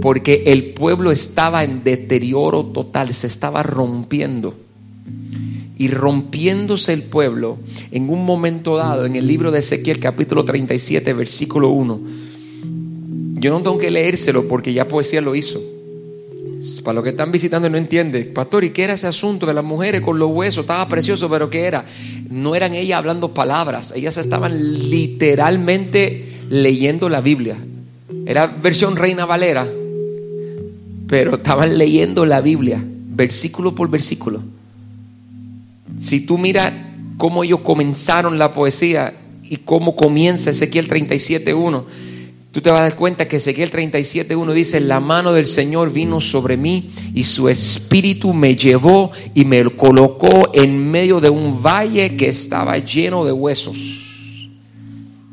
porque 0.00 0.44
el 0.46 0.72
pueblo 0.72 1.10
estaba 1.10 1.64
en 1.64 1.84
deterioro 1.84 2.64
total, 2.64 3.14
se 3.14 3.26
estaba 3.26 3.62
rompiendo. 3.62 4.54
Y 5.76 5.88
rompiéndose 5.88 6.92
el 6.92 7.02
pueblo, 7.02 7.58
en 7.90 8.08
un 8.08 8.24
momento 8.24 8.76
dado, 8.76 9.06
en 9.06 9.16
el 9.16 9.26
libro 9.26 9.50
de 9.50 9.58
Ezequiel 9.58 9.98
capítulo 9.98 10.44
37, 10.44 11.12
versículo 11.12 11.70
1, 11.70 12.00
yo 13.34 13.50
no 13.50 13.62
tengo 13.62 13.78
que 13.78 13.90
leérselo 13.90 14.46
porque 14.46 14.72
ya 14.72 14.86
poesía 14.86 15.20
lo 15.20 15.34
hizo. 15.34 15.60
Para 16.82 16.94
los 16.94 17.04
que 17.04 17.10
están 17.10 17.30
visitando 17.30 17.68
y 17.68 17.70
no 17.70 17.76
entiende, 17.76 18.24
pastor, 18.24 18.64
¿y 18.64 18.70
qué 18.70 18.84
era 18.84 18.94
ese 18.94 19.06
asunto 19.06 19.44
de 19.44 19.52
las 19.52 19.64
mujeres 19.64 20.00
con 20.00 20.18
los 20.18 20.30
huesos? 20.30 20.62
Estaba 20.62 20.88
precioso, 20.88 21.28
pero 21.28 21.50
¿qué 21.50 21.62
era? 21.64 21.84
No 22.30 22.54
eran 22.54 22.74
ellas 22.74 22.98
hablando 22.98 23.34
palabras, 23.34 23.92
ellas 23.94 24.16
estaban 24.16 24.88
literalmente 24.88 26.26
leyendo 26.48 27.10
la 27.10 27.20
Biblia. 27.20 27.58
Era 28.24 28.46
versión 28.46 28.96
Reina 28.96 29.26
Valera, 29.26 29.68
pero 31.14 31.36
estaban 31.36 31.78
leyendo 31.78 32.26
la 32.26 32.40
Biblia, 32.40 32.82
versículo 32.84 33.72
por 33.72 33.88
versículo. 33.88 34.42
Si 36.00 36.22
tú 36.22 36.38
miras 36.38 36.72
cómo 37.18 37.44
ellos 37.44 37.60
comenzaron 37.60 38.36
la 38.36 38.52
poesía 38.52 39.14
y 39.44 39.58
cómo 39.58 39.94
comienza 39.94 40.50
Ezequiel 40.50 40.88
37.1, 40.88 41.84
tú 42.50 42.60
te 42.60 42.68
vas 42.68 42.80
a 42.80 42.82
dar 42.82 42.96
cuenta 42.96 43.28
que 43.28 43.36
Ezequiel 43.36 43.70
37.1 43.70 44.52
dice, 44.54 44.80
la 44.80 44.98
mano 44.98 45.32
del 45.32 45.46
Señor 45.46 45.92
vino 45.92 46.20
sobre 46.20 46.56
mí 46.56 46.90
y 47.14 47.22
su 47.22 47.48
espíritu 47.48 48.34
me 48.34 48.56
llevó 48.56 49.12
y 49.36 49.44
me 49.44 49.64
colocó 49.66 50.50
en 50.52 50.90
medio 50.90 51.20
de 51.20 51.30
un 51.30 51.62
valle 51.62 52.16
que 52.16 52.26
estaba 52.26 52.76
lleno 52.78 53.24
de 53.24 53.30
huesos. 53.30 54.03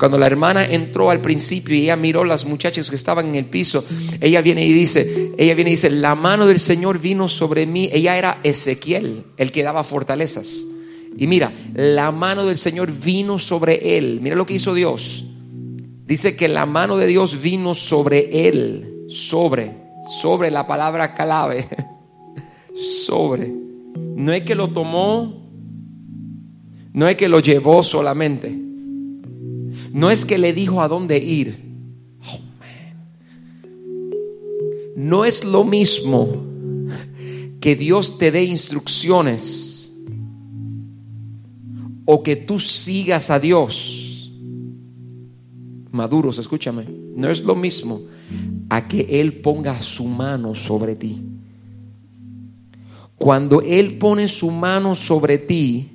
Cuando 0.02 0.18
la 0.18 0.26
hermana 0.26 0.66
entró 0.66 1.12
al 1.12 1.22
principio 1.22 1.76
y 1.76 1.84
ella 1.84 1.96
miró 1.96 2.24
las 2.24 2.44
muchachas 2.44 2.90
que 2.90 2.96
estaban 2.96 3.28
en 3.28 3.36
el 3.36 3.46
piso, 3.46 3.86
ella 4.20 4.42
viene 4.42 4.66
y 4.66 4.74
dice, 4.74 5.32
ella 5.38 5.54
viene 5.54 5.70
y 5.70 5.74
dice, 5.74 5.92
la 5.92 6.16
mano 6.16 6.48
del 6.48 6.60
Señor 6.60 6.98
vino 6.98 7.30
sobre 7.30 7.68
mí. 7.68 7.88
Ella 7.94 8.18
era 8.18 8.40
Ezequiel, 8.42 9.26
el 9.38 9.52
que 9.52 9.62
daba 9.62 9.84
fortalezas. 9.84 10.66
Y 11.16 11.28
mira, 11.28 11.54
la 11.76 12.10
mano 12.10 12.48
del 12.48 12.58
Señor 12.58 12.92
vino 12.92 13.38
sobre 13.38 13.96
él. 13.96 14.18
Mira 14.24 14.36
lo 14.36 14.48
que 14.48 14.56
hizo 14.56 14.74
Dios. 14.74 15.24
Dice 16.08 16.36
que 16.36 16.48
la 16.48 16.66
mano 16.66 16.98
de 16.98 17.06
Dios 17.06 17.40
vino 17.40 17.76
sobre 17.76 18.48
él, 18.48 19.06
sobre, 19.08 19.72
sobre 20.20 20.50
la 20.50 20.66
palabra 20.66 21.14
clave, 21.14 21.68
sobre. 23.06 23.54
No 24.16 24.34
es 24.34 24.42
que 24.42 24.56
lo 24.56 24.70
tomó, 24.70 25.48
no 26.92 27.08
es 27.08 27.16
que 27.18 27.28
lo 27.28 27.40
llevó 27.40 27.84
solamente 27.84 28.61
no 29.92 30.10
es 30.10 30.26
que 30.26 30.38
le 30.38 30.54
dijo 30.54 30.82
a 30.82 30.88
dónde 30.88 31.18
ir. 31.18 31.72
No 34.96 35.26
es 35.26 35.44
lo 35.44 35.64
mismo 35.64 36.46
que 37.60 37.76
Dios 37.76 38.18
te 38.18 38.32
dé 38.32 38.44
instrucciones 38.44 39.94
o 42.06 42.24
que 42.24 42.36
tú 42.36 42.60
sigas 42.60 43.30
a 43.30 43.40
Dios. 43.40 44.32
Maduros, 45.92 46.38
escúchame. 46.38 46.86
No 47.16 47.30
es 47.30 47.44
lo 47.44 47.56
mismo 47.56 48.02
a 48.70 48.88
que 48.88 49.02
Él 49.22 49.42
ponga 49.42 49.82
su 49.82 50.06
mano 50.06 50.56
sobre 50.56 50.96
ti. 50.96 51.22
Cuando 53.18 53.62
Él 53.62 53.98
pone 53.98 54.28
su 54.28 54.50
mano 54.50 54.96
sobre 54.96 55.38
ti, 55.38 55.90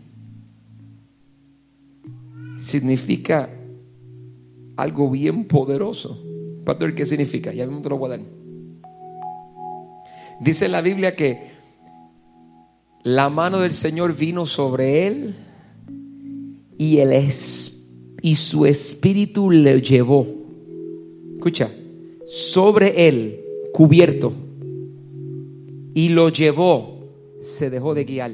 significa 2.59 3.56
algo 4.77 5.11
bien 5.11 5.47
poderoso. 5.47 6.23
Pastor, 6.65 6.95
¿qué 6.95 7.07
significa? 7.07 7.53
Ya 7.53 7.67
mismo 7.67 7.83
te 7.83 7.89
lo 7.89 7.99
voy 7.99 8.13
a 8.13 8.17
dar. 8.17 8.27
Dice 10.41 10.69
la 10.69 10.83
Biblia 10.83 11.17
que 11.17 11.57
la 13.03 13.31
mano 13.31 13.61
del 13.61 13.73
Señor 13.73 14.17
vino 14.17 14.47
sobre 14.47 15.07
él 15.07 15.35
y, 16.77 16.99
el 16.99 17.33
y 18.21 18.37
su 18.37 18.67
espíritu 18.67 19.51
le 19.51 19.81
llevó. 19.81 20.27
Escucha, 21.37 21.71
sobre 22.27 23.09
él, 23.09 23.41
cubierto, 23.73 24.33
y 25.95 26.09
lo 26.11 26.29
llevó, 26.29 27.13
se 27.41 27.71
dejó 27.71 27.95
de 27.95 28.05
guiar. 28.05 28.33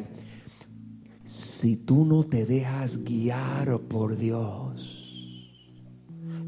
Si 1.27 1.77
tú 1.77 2.05
no 2.05 2.25
te 2.25 2.47
dejas 2.47 3.05
guiar 3.05 3.79
por 3.79 4.17
Dios, 4.17 5.02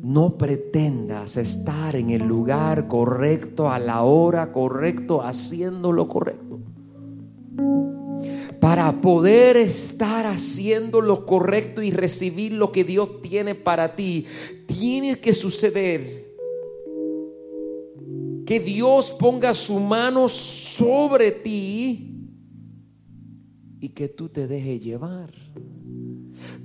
no 0.05 0.37
pretendas 0.37 1.39
estar 1.39 1.97
en 1.97 2.11
el 2.11 2.23
lugar 2.23 2.89
correcto, 2.89 3.71
a 3.71 3.79
la 3.79 4.03
hora 4.03 4.53
correcto, 4.53 5.23
haciendo 5.23 5.93
lo 5.93 6.09
correcto. 6.09 6.61
Para 8.61 9.01
poder 9.01 9.57
estar 9.57 10.27
haciendo 10.27 11.01
lo 11.01 11.25
correcto 11.25 11.81
y 11.81 11.91
recibir 11.91 12.53
lo 12.53 12.71
que 12.71 12.85
Dios 12.85 13.23
tiene 13.23 13.55
para 13.55 13.97
ti, 13.97 14.27
tiene 14.67 15.19
que 15.21 15.33
suceder 15.33 16.35
que 18.45 18.61
Dios 18.61 19.11
ponga 19.11 19.55
su 19.55 19.81
mano 19.81 20.29
sobre 20.29 21.33
ti 21.33 22.29
y 23.81 23.89
que 23.89 24.11
tú 24.11 24.29
te 24.29 24.47
dejes 24.47 24.85
llevar. 24.85 25.33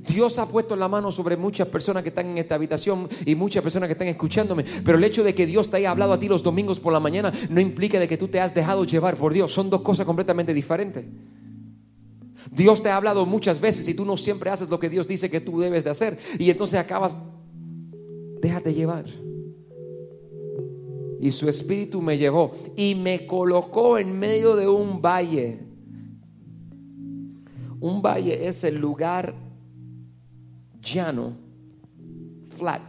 Dios 0.09 0.39
ha 0.39 0.47
puesto 0.47 0.75
la 0.75 0.87
mano 0.87 1.11
sobre 1.11 1.37
muchas 1.37 1.67
personas 1.67 2.01
que 2.01 2.09
están 2.09 2.27
en 2.27 2.39
esta 2.39 2.55
habitación 2.55 3.07
y 3.25 3.35
muchas 3.35 3.61
personas 3.61 3.87
que 3.87 3.93
están 3.93 4.07
escuchándome. 4.07 4.65
Pero 4.83 4.97
el 4.97 5.03
hecho 5.03 5.23
de 5.23 5.35
que 5.35 5.45
Dios 5.45 5.69
te 5.69 5.77
haya 5.77 5.91
hablado 5.91 6.13
a 6.13 6.19
ti 6.19 6.27
los 6.27 6.41
domingos 6.41 6.79
por 6.79 6.91
la 6.91 6.99
mañana 6.99 7.31
no 7.49 7.61
implica 7.61 7.99
de 7.99 8.07
que 8.07 8.17
tú 8.17 8.27
te 8.27 8.39
has 8.39 8.53
dejado 8.55 8.83
llevar 8.85 9.17
por 9.17 9.33
Dios. 9.33 9.53
Son 9.53 9.69
dos 9.69 9.81
cosas 9.81 10.07
completamente 10.07 10.53
diferentes. 10.53 11.05
Dios 12.51 12.81
te 12.81 12.89
ha 12.89 12.97
hablado 12.97 13.25
muchas 13.27 13.61
veces 13.61 13.87
y 13.87 13.93
tú 13.93 14.03
no 14.03 14.17
siempre 14.17 14.49
haces 14.49 14.69
lo 14.69 14.79
que 14.79 14.89
Dios 14.89 15.07
dice 15.07 15.29
que 15.29 15.41
tú 15.41 15.59
debes 15.59 15.83
de 15.83 15.91
hacer. 15.91 16.17
Y 16.39 16.49
entonces 16.49 16.79
acabas, 16.79 17.15
déjate 18.41 18.73
llevar. 18.73 19.05
Y 21.21 21.31
su 21.31 21.47
espíritu 21.47 22.01
me 22.01 22.17
llevó 22.17 22.53
y 22.75 22.95
me 22.95 23.27
colocó 23.27 23.99
en 23.99 24.17
medio 24.17 24.55
de 24.55 24.67
un 24.67 25.01
valle. 25.01 25.59
Un 27.79 28.01
valle 28.01 28.47
es 28.47 28.63
el 28.63 28.77
lugar 28.77 29.48
llano, 30.81 31.33
flat, 32.47 32.81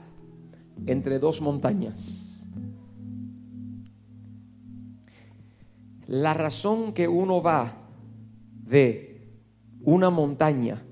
entre 0.87 1.19
dos 1.19 1.41
montañas. 1.41 2.47
La 6.07 6.35
razón 6.35 6.93
que 6.93 7.07
uno 7.07 7.41
va 7.41 7.73
de 8.65 9.29
una 9.83 10.11
montaña 10.11 10.83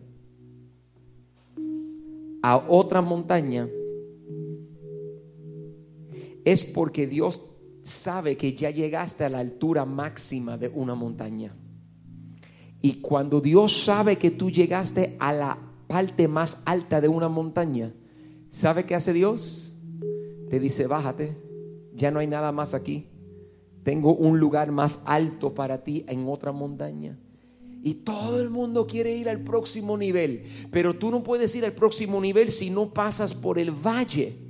a 2.43 2.57
otra 2.57 3.03
montaña 3.03 3.69
es 6.45 6.65
porque 6.65 7.07
Dios 7.07 7.43
sabe 7.83 8.37
que 8.37 8.55
ya 8.55 8.71
llegaste 8.71 9.25
a 9.25 9.29
la 9.29 9.41
altura 9.41 9.85
máxima 9.85 10.57
de 10.57 10.69
una 10.69 10.95
montaña. 10.95 11.55
Y 12.81 13.01
cuando 13.01 13.41
Dios 13.41 13.85
sabe 13.85 14.17
que 14.17 14.31
tú 14.31 14.51
llegaste 14.51 15.17
a 15.19 15.33
la 15.33 15.59
parte 15.89 16.29
más 16.29 16.63
alta 16.67 17.01
de 17.01 17.09
una 17.09 17.29
montaña, 17.29 17.93
¿sabe 18.51 18.87
qué 18.87 18.95
hace 18.95 19.13
Dios? 19.13 19.75
Te 20.49 20.61
dice, 20.61 20.87
bájate, 20.87 21.37
ya 21.95 22.13
no 22.13 22.21
hay 22.21 22.29
nada 22.29 22.53
más 22.53 22.75
aquí. 22.75 23.09
Tengo 23.83 24.15
un 24.15 24.39
lugar 24.39 24.71
más 24.71 25.01
alto 25.05 25.55
para 25.55 25.83
ti 25.83 26.05
en 26.07 26.29
otra 26.29 26.53
montaña. 26.53 27.19
Y 27.83 27.95
todo 27.95 28.41
el 28.41 28.51
mundo 28.51 28.87
quiere 28.87 29.17
ir 29.17 29.29
al 29.29 29.41
próximo 29.41 29.97
nivel, 29.97 30.45
pero 30.71 30.95
tú 30.95 31.11
no 31.11 31.23
puedes 31.23 31.55
ir 31.57 31.65
al 31.65 31.73
próximo 31.73 32.21
nivel 32.21 32.51
si 32.51 32.71
no 32.71 32.93
pasas 32.93 33.35
por 33.35 33.59
el 33.59 33.71
valle. 33.71 34.48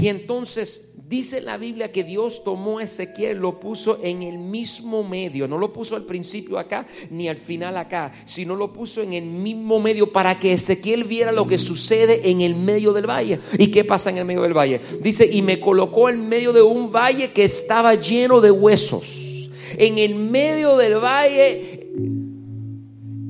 Y 0.00 0.08
entonces 0.08 0.94
Dice 1.06 1.42
la 1.42 1.58
Biblia 1.58 1.92
que 1.92 2.02
Dios 2.02 2.42
tomó 2.44 2.78
a 2.78 2.84
Ezequiel, 2.84 3.36
lo 3.36 3.60
puso 3.60 3.98
en 4.02 4.22
el 4.22 4.38
mismo 4.38 5.04
medio, 5.04 5.46
no 5.46 5.58
lo 5.58 5.70
puso 5.70 5.96
al 5.96 6.04
principio 6.04 6.58
acá 6.58 6.86
ni 7.10 7.28
al 7.28 7.36
final 7.36 7.76
acá, 7.76 8.10
sino 8.24 8.56
lo 8.56 8.72
puso 8.72 9.02
en 9.02 9.12
el 9.12 9.26
mismo 9.26 9.80
medio 9.80 10.10
para 10.10 10.38
que 10.38 10.54
Ezequiel 10.54 11.04
viera 11.04 11.30
lo 11.30 11.46
que 11.46 11.58
sucede 11.58 12.30
en 12.30 12.40
el 12.40 12.56
medio 12.56 12.94
del 12.94 13.06
valle. 13.06 13.38
¿Y 13.58 13.66
qué 13.66 13.84
pasa 13.84 14.08
en 14.08 14.16
el 14.16 14.24
medio 14.24 14.40
del 14.42 14.54
valle? 14.54 14.80
Dice, 15.02 15.28
y 15.30 15.42
me 15.42 15.60
colocó 15.60 16.08
en 16.08 16.26
medio 16.26 16.54
de 16.54 16.62
un 16.62 16.90
valle 16.90 17.32
que 17.32 17.44
estaba 17.44 17.94
lleno 17.94 18.40
de 18.40 18.50
huesos. 18.50 19.50
En 19.76 19.98
el 19.98 20.14
medio 20.14 20.78
del 20.78 20.94
valle 20.94 21.90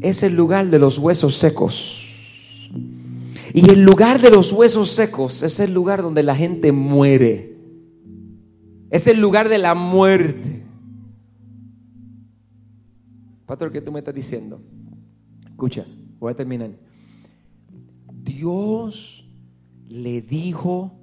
es 0.01 0.23
el 0.23 0.37
lugar 0.37 0.69
de 0.69 0.79
los 0.79 0.99
huesos 0.99 1.35
secos. 1.39 2.04
Y 3.57 3.71
el 3.71 3.85
lugar 3.85 4.21
de 4.21 4.31
los 4.31 4.53
huesos 4.53 4.91
secos 4.91 5.45
es 5.45 5.61
el 5.61 5.73
lugar 5.73 6.03
donde 6.03 6.25
la 6.25 6.35
gente 6.35 6.73
muere. 6.73 7.57
Es 8.91 9.07
el 9.07 9.21
lugar 9.21 9.49
de 9.49 9.59
la 9.59 9.77
muerte. 9.77 10.65
Pastor, 13.47 13.71
¿qué 13.71 13.81
tú 13.81 13.93
me 13.93 14.01
estás 14.01 14.13
diciendo? 14.13 14.61
Escucha, 15.47 15.87
voy 16.19 16.33
a 16.33 16.35
terminar. 16.35 16.73
Dios 18.13 19.25
le 19.87 20.21
dijo 20.21 20.99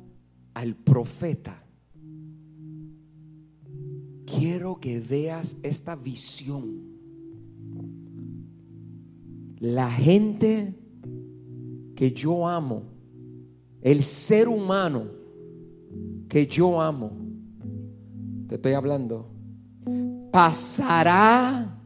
al 0.54 0.76
profeta 0.76 1.64
quiero 4.26 4.78
que 4.82 5.00
veas 5.00 5.56
esta 5.64 5.96
visión. 5.96 6.82
La 9.58 9.90
gente 9.90 10.81
que 12.02 12.12
yo 12.12 12.48
amo, 12.48 12.82
el 13.80 14.02
ser 14.02 14.48
humano 14.48 15.04
que 16.28 16.48
yo 16.48 16.82
amo, 16.82 17.12
te 18.48 18.56
estoy 18.56 18.74
hablando, 18.74 19.30
pasará 20.32 21.80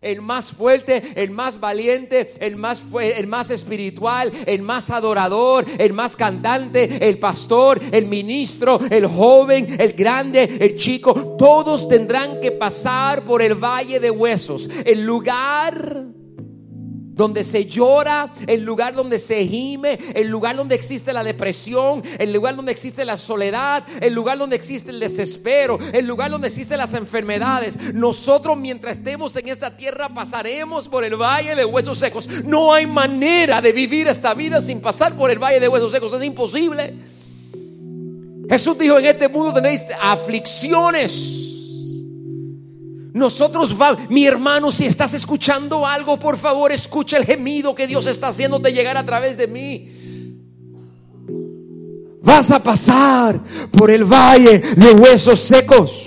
el 0.00 0.22
más 0.22 0.50
fuerte, 0.50 1.12
el 1.14 1.30
más 1.30 1.60
valiente, 1.60 2.32
el 2.40 2.56
más, 2.56 2.82
el 3.00 3.26
más 3.26 3.50
espiritual, 3.50 4.32
el 4.46 4.62
más 4.62 4.88
adorador, 4.88 5.66
el 5.76 5.92
más 5.92 6.16
cantante, 6.16 7.06
el 7.06 7.18
pastor, 7.18 7.80
el 7.92 8.06
ministro, 8.06 8.80
el 8.90 9.06
joven, 9.06 9.76
el 9.78 9.92
grande, 9.92 10.56
el 10.60 10.76
chico, 10.76 11.36
todos 11.36 11.86
tendrán 11.86 12.40
que 12.40 12.50
pasar 12.50 13.24
por 13.24 13.42
el 13.42 13.54
valle 13.54 14.00
de 14.00 14.10
huesos, 14.10 14.70
el 14.86 15.04
lugar 15.04 16.19
donde 17.20 17.44
se 17.44 17.66
llora, 17.66 18.32
el 18.46 18.62
lugar 18.62 18.94
donde 18.94 19.18
se 19.18 19.46
gime, 19.46 19.98
el 20.14 20.28
lugar 20.28 20.56
donde 20.56 20.74
existe 20.74 21.12
la 21.12 21.22
depresión, 21.22 22.02
el 22.18 22.32
lugar 22.32 22.56
donde 22.56 22.72
existe 22.72 23.04
la 23.04 23.18
soledad, 23.18 23.84
el 24.00 24.14
lugar 24.14 24.38
donde 24.38 24.56
existe 24.56 24.90
el 24.90 24.98
desespero, 24.98 25.78
el 25.92 26.06
lugar 26.06 26.30
donde 26.30 26.48
existen 26.48 26.78
las 26.78 26.94
enfermedades. 26.94 27.78
Nosotros 27.92 28.56
mientras 28.56 28.96
estemos 28.96 29.36
en 29.36 29.48
esta 29.48 29.76
tierra 29.76 30.08
pasaremos 30.08 30.88
por 30.88 31.04
el 31.04 31.14
valle 31.14 31.54
de 31.54 31.66
huesos 31.66 31.98
secos. 31.98 32.26
No 32.44 32.72
hay 32.72 32.86
manera 32.86 33.60
de 33.60 33.72
vivir 33.72 34.08
esta 34.08 34.32
vida 34.32 34.62
sin 34.62 34.80
pasar 34.80 35.14
por 35.14 35.30
el 35.30 35.38
valle 35.38 35.60
de 35.60 35.68
huesos 35.68 35.92
secos. 35.92 36.14
Es 36.14 36.22
imposible. 36.22 36.94
Jesús 38.48 38.78
dijo, 38.78 38.98
en 38.98 39.04
este 39.04 39.28
mundo 39.28 39.52
tenéis 39.52 39.82
aflicciones. 40.00 41.39
Nosotros 43.12 43.76
vamos, 43.76 44.08
mi 44.08 44.26
hermano, 44.26 44.70
si 44.70 44.86
estás 44.86 45.14
escuchando 45.14 45.86
algo, 45.86 46.18
por 46.18 46.36
favor, 46.36 46.72
escucha 46.72 47.16
el 47.16 47.24
gemido 47.24 47.74
que 47.74 47.86
Dios 47.86 48.06
está 48.06 48.28
haciéndote 48.28 48.72
llegar 48.72 48.96
a 48.96 49.04
través 49.04 49.36
de 49.36 49.46
mí. 49.46 49.88
Vas 52.22 52.50
a 52.50 52.62
pasar 52.62 53.40
por 53.72 53.90
el 53.90 54.04
valle 54.04 54.58
de 54.58 54.92
huesos 54.92 55.40
secos. 55.40 56.06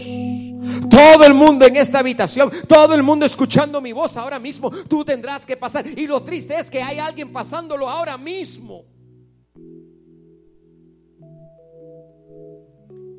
Todo 0.89 1.25
el 1.25 1.33
mundo 1.33 1.65
en 1.65 1.75
esta 1.75 1.99
habitación, 1.99 2.51
todo 2.67 2.93
el 2.93 3.01
mundo 3.01 3.25
escuchando 3.25 3.81
mi 3.81 3.93
voz 3.93 4.15
ahora 4.15 4.39
mismo, 4.39 4.69
tú 4.69 5.03
tendrás 5.03 5.45
que 5.45 5.57
pasar. 5.57 5.87
Y 5.87 6.05
lo 6.05 6.21
triste 6.21 6.55
es 6.57 6.69
que 6.69 6.81
hay 6.81 6.99
alguien 6.99 7.33
pasándolo 7.33 7.89
ahora 7.89 8.17
mismo. 8.17 8.85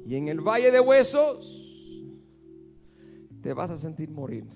Y 0.07 0.17
en 0.17 0.29
el 0.29 0.41
valle 0.41 0.71
de 0.71 0.81
huesos 0.81 1.64
te 3.45 3.53
vas 3.53 3.71
a 3.71 3.77
sentir 3.77 4.11
morir. 4.11 4.47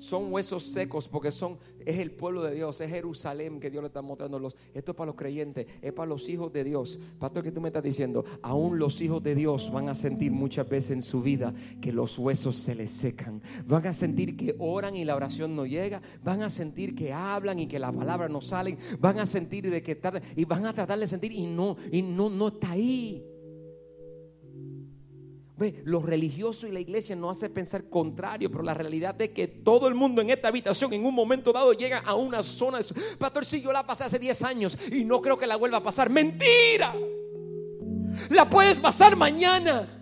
Son 0.00 0.32
huesos 0.32 0.64
secos 0.64 1.06
porque 1.06 1.30
son 1.30 1.56
es 1.86 2.00
el 2.00 2.10
pueblo 2.10 2.42
de 2.42 2.52
Dios, 2.52 2.80
es 2.80 2.90
Jerusalén 2.90 3.60
que 3.60 3.70
Dios 3.70 3.80
le 3.80 3.86
está 3.86 4.02
mostrando 4.02 4.40
los 4.40 4.56
esto 4.74 4.90
es 4.90 4.96
para 4.96 5.06
los 5.06 5.14
creyentes, 5.14 5.68
es 5.80 5.92
para 5.92 6.08
los 6.08 6.28
hijos 6.28 6.52
de 6.52 6.64
Dios. 6.64 6.98
Pastor, 7.20 7.44
que 7.44 7.52
tú 7.52 7.60
me 7.60 7.68
estás 7.68 7.84
diciendo, 7.84 8.24
aún 8.42 8.76
los 8.80 9.00
hijos 9.00 9.22
de 9.22 9.36
Dios 9.36 9.70
van 9.70 9.88
a 9.88 9.94
sentir 9.94 10.32
muchas 10.32 10.68
veces 10.68 10.90
en 10.90 11.02
su 11.02 11.22
vida 11.22 11.54
que 11.80 11.92
los 11.92 12.18
huesos 12.18 12.56
se 12.56 12.74
les 12.74 12.90
secan. 12.90 13.40
Van 13.68 13.86
a 13.86 13.92
sentir 13.92 14.36
que 14.36 14.56
oran 14.58 14.96
y 14.96 15.04
la 15.04 15.14
oración 15.14 15.54
no 15.54 15.64
llega, 15.64 16.02
van 16.24 16.42
a 16.42 16.50
sentir 16.50 16.96
que 16.96 17.12
hablan 17.12 17.60
y 17.60 17.68
que 17.68 17.78
la 17.78 17.92
palabra 17.92 18.28
no 18.28 18.40
salen, 18.40 18.78
van 18.98 19.20
a 19.20 19.26
sentir 19.26 19.70
de 19.70 19.80
que 19.80 19.96
y 20.34 20.44
van 20.44 20.66
a 20.66 20.72
tratar 20.72 20.98
de 20.98 21.06
sentir 21.06 21.30
y 21.30 21.46
no 21.46 21.76
y 21.92 22.02
no 22.02 22.28
no 22.28 22.48
está 22.48 22.72
ahí. 22.72 23.31
Ve, 25.62 25.80
lo 25.84 26.00
religioso 26.02 26.66
y 26.66 26.72
la 26.72 26.80
iglesia 26.80 27.14
no 27.14 27.30
hace 27.30 27.48
pensar 27.48 27.84
contrario, 27.88 28.50
pero 28.50 28.64
la 28.64 28.74
realidad 28.74 29.14
es 29.22 29.30
que 29.30 29.46
todo 29.46 29.86
el 29.86 29.94
mundo 29.94 30.20
en 30.20 30.30
esta 30.30 30.48
habitación 30.48 30.92
en 30.92 31.06
un 31.06 31.14
momento 31.14 31.52
dado 31.52 31.72
llega 31.72 32.00
a 32.00 32.16
una 32.16 32.42
zona 32.42 32.78
de... 32.78 32.84
Pastor, 33.16 33.44
si 33.44 33.62
yo 33.62 33.72
la 33.72 33.86
pasé 33.86 34.02
hace 34.02 34.18
10 34.18 34.42
años 34.42 34.76
y 34.90 35.04
no 35.04 35.22
creo 35.22 35.38
que 35.38 35.46
la 35.46 35.54
vuelva 35.54 35.78
a 35.78 35.82
pasar. 35.82 36.10
Mentira. 36.10 36.92
La 38.28 38.50
puedes 38.50 38.76
pasar 38.78 39.14
mañana. 39.14 40.01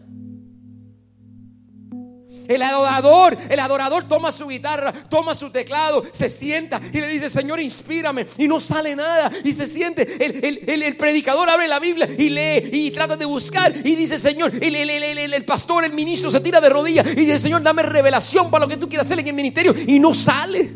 El 2.50 2.62
adorador, 2.62 3.38
el 3.48 3.60
adorador 3.60 4.08
toma 4.08 4.32
su 4.32 4.48
guitarra, 4.48 4.92
toma 5.08 5.36
su 5.36 5.50
teclado, 5.50 6.02
se 6.10 6.28
sienta 6.28 6.80
y 6.92 7.00
le 7.00 7.06
dice, 7.06 7.30
Señor, 7.30 7.60
inspírame. 7.60 8.26
Y 8.38 8.48
no 8.48 8.58
sale 8.58 8.96
nada. 8.96 9.30
Y 9.44 9.52
se 9.52 9.68
siente. 9.68 10.02
El, 10.18 10.96
predicador 10.96 11.48
abre 11.48 11.68
la 11.68 11.78
Biblia 11.78 12.08
y 12.18 12.28
lee 12.28 12.70
y 12.72 12.90
trata 12.90 13.16
de 13.16 13.24
buscar. 13.24 13.72
Y 13.76 13.94
dice, 13.94 14.18
Señor, 14.18 14.52
el, 14.60 15.44
pastor, 15.44 15.84
el 15.84 15.92
ministro 15.92 16.28
se 16.28 16.40
tira 16.40 16.60
de 16.60 16.68
rodillas 16.68 17.06
y 17.06 17.20
dice, 17.20 17.38
Señor, 17.38 17.62
dame 17.62 17.84
revelación 17.84 18.50
para 18.50 18.64
lo 18.64 18.68
que 18.68 18.76
tú 18.76 18.88
quieras 18.88 19.06
hacer 19.06 19.20
en 19.20 19.28
el 19.28 19.34
ministerio. 19.34 19.72
Y 19.86 20.00
no 20.00 20.12
sale. 20.12 20.72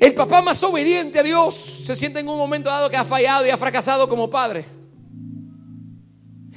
El 0.00 0.12
papá 0.12 0.42
más 0.42 0.60
obediente 0.64 1.20
a 1.20 1.22
Dios 1.22 1.54
se 1.54 1.94
siente 1.94 2.18
en 2.18 2.28
un 2.28 2.36
momento 2.36 2.68
dado 2.68 2.90
que 2.90 2.96
ha 2.96 3.04
fallado 3.04 3.46
y 3.46 3.50
ha 3.50 3.56
fracasado 3.56 4.08
como 4.08 4.28
padre. 4.28 4.75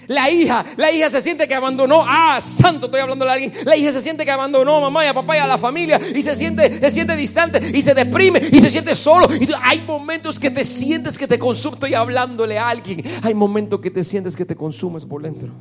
La 0.09 0.27
hija, 0.29 0.65
la 0.75 0.91
hija 0.91 1.07
se 1.11 1.21
siente 1.21 1.47
que 1.47 1.53
abandonó. 1.53 2.03
Ah, 2.05 2.39
santo, 2.41 2.87
estoy 2.87 2.99
hablando 2.99 3.25
de 3.25 3.31
alguien. 3.31 3.53
La 3.63 3.77
hija 3.77 3.93
se 3.93 4.01
siente 4.01 4.25
que 4.25 4.31
abandonó 4.31 4.77
a 4.77 4.81
mamá 4.81 5.05
y 5.05 5.07
a 5.07 5.13
papá 5.13 5.37
y 5.37 5.39
a 5.39 5.45
la 5.45 5.59
familia 5.59 6.01
y 6.15 6.23
se 6.23 6.35
siente, 6.35 6.79
se 6.79 6.89
siente 6.89 7.15
distante 7.15 7.61
y 7.71 7.83
se 7.83 7.93
deprime 7.93 8.41
y 8.51 8.57
se 8.57 8.71
siente 8.71 8.95
solo. 8.95 9.27
Y 9.31 9.47
hay 9.61 9.81
momentos 9.81 10.39
que 10.39 10.49
te 10.49 10.65
sientes 10.65 11.15
que 11.15 11.27
te 11.27 11.37
consumes. 11.37 11.75
Estoy 11.75 11.93
hablándole 11.93 12.57
a 12.57 12.69
alguien. 12.69 13.03
Hay 13.21 13.35
momentos 13.35 13.79
que 13.81 13.91
te 13.91 14.03
sientes 14.03 14.35
que 14.35 14.45
te 14.45 14.55
consumes 14.55 15.05
por 15.05 15.21
dentro. 15.21 15.51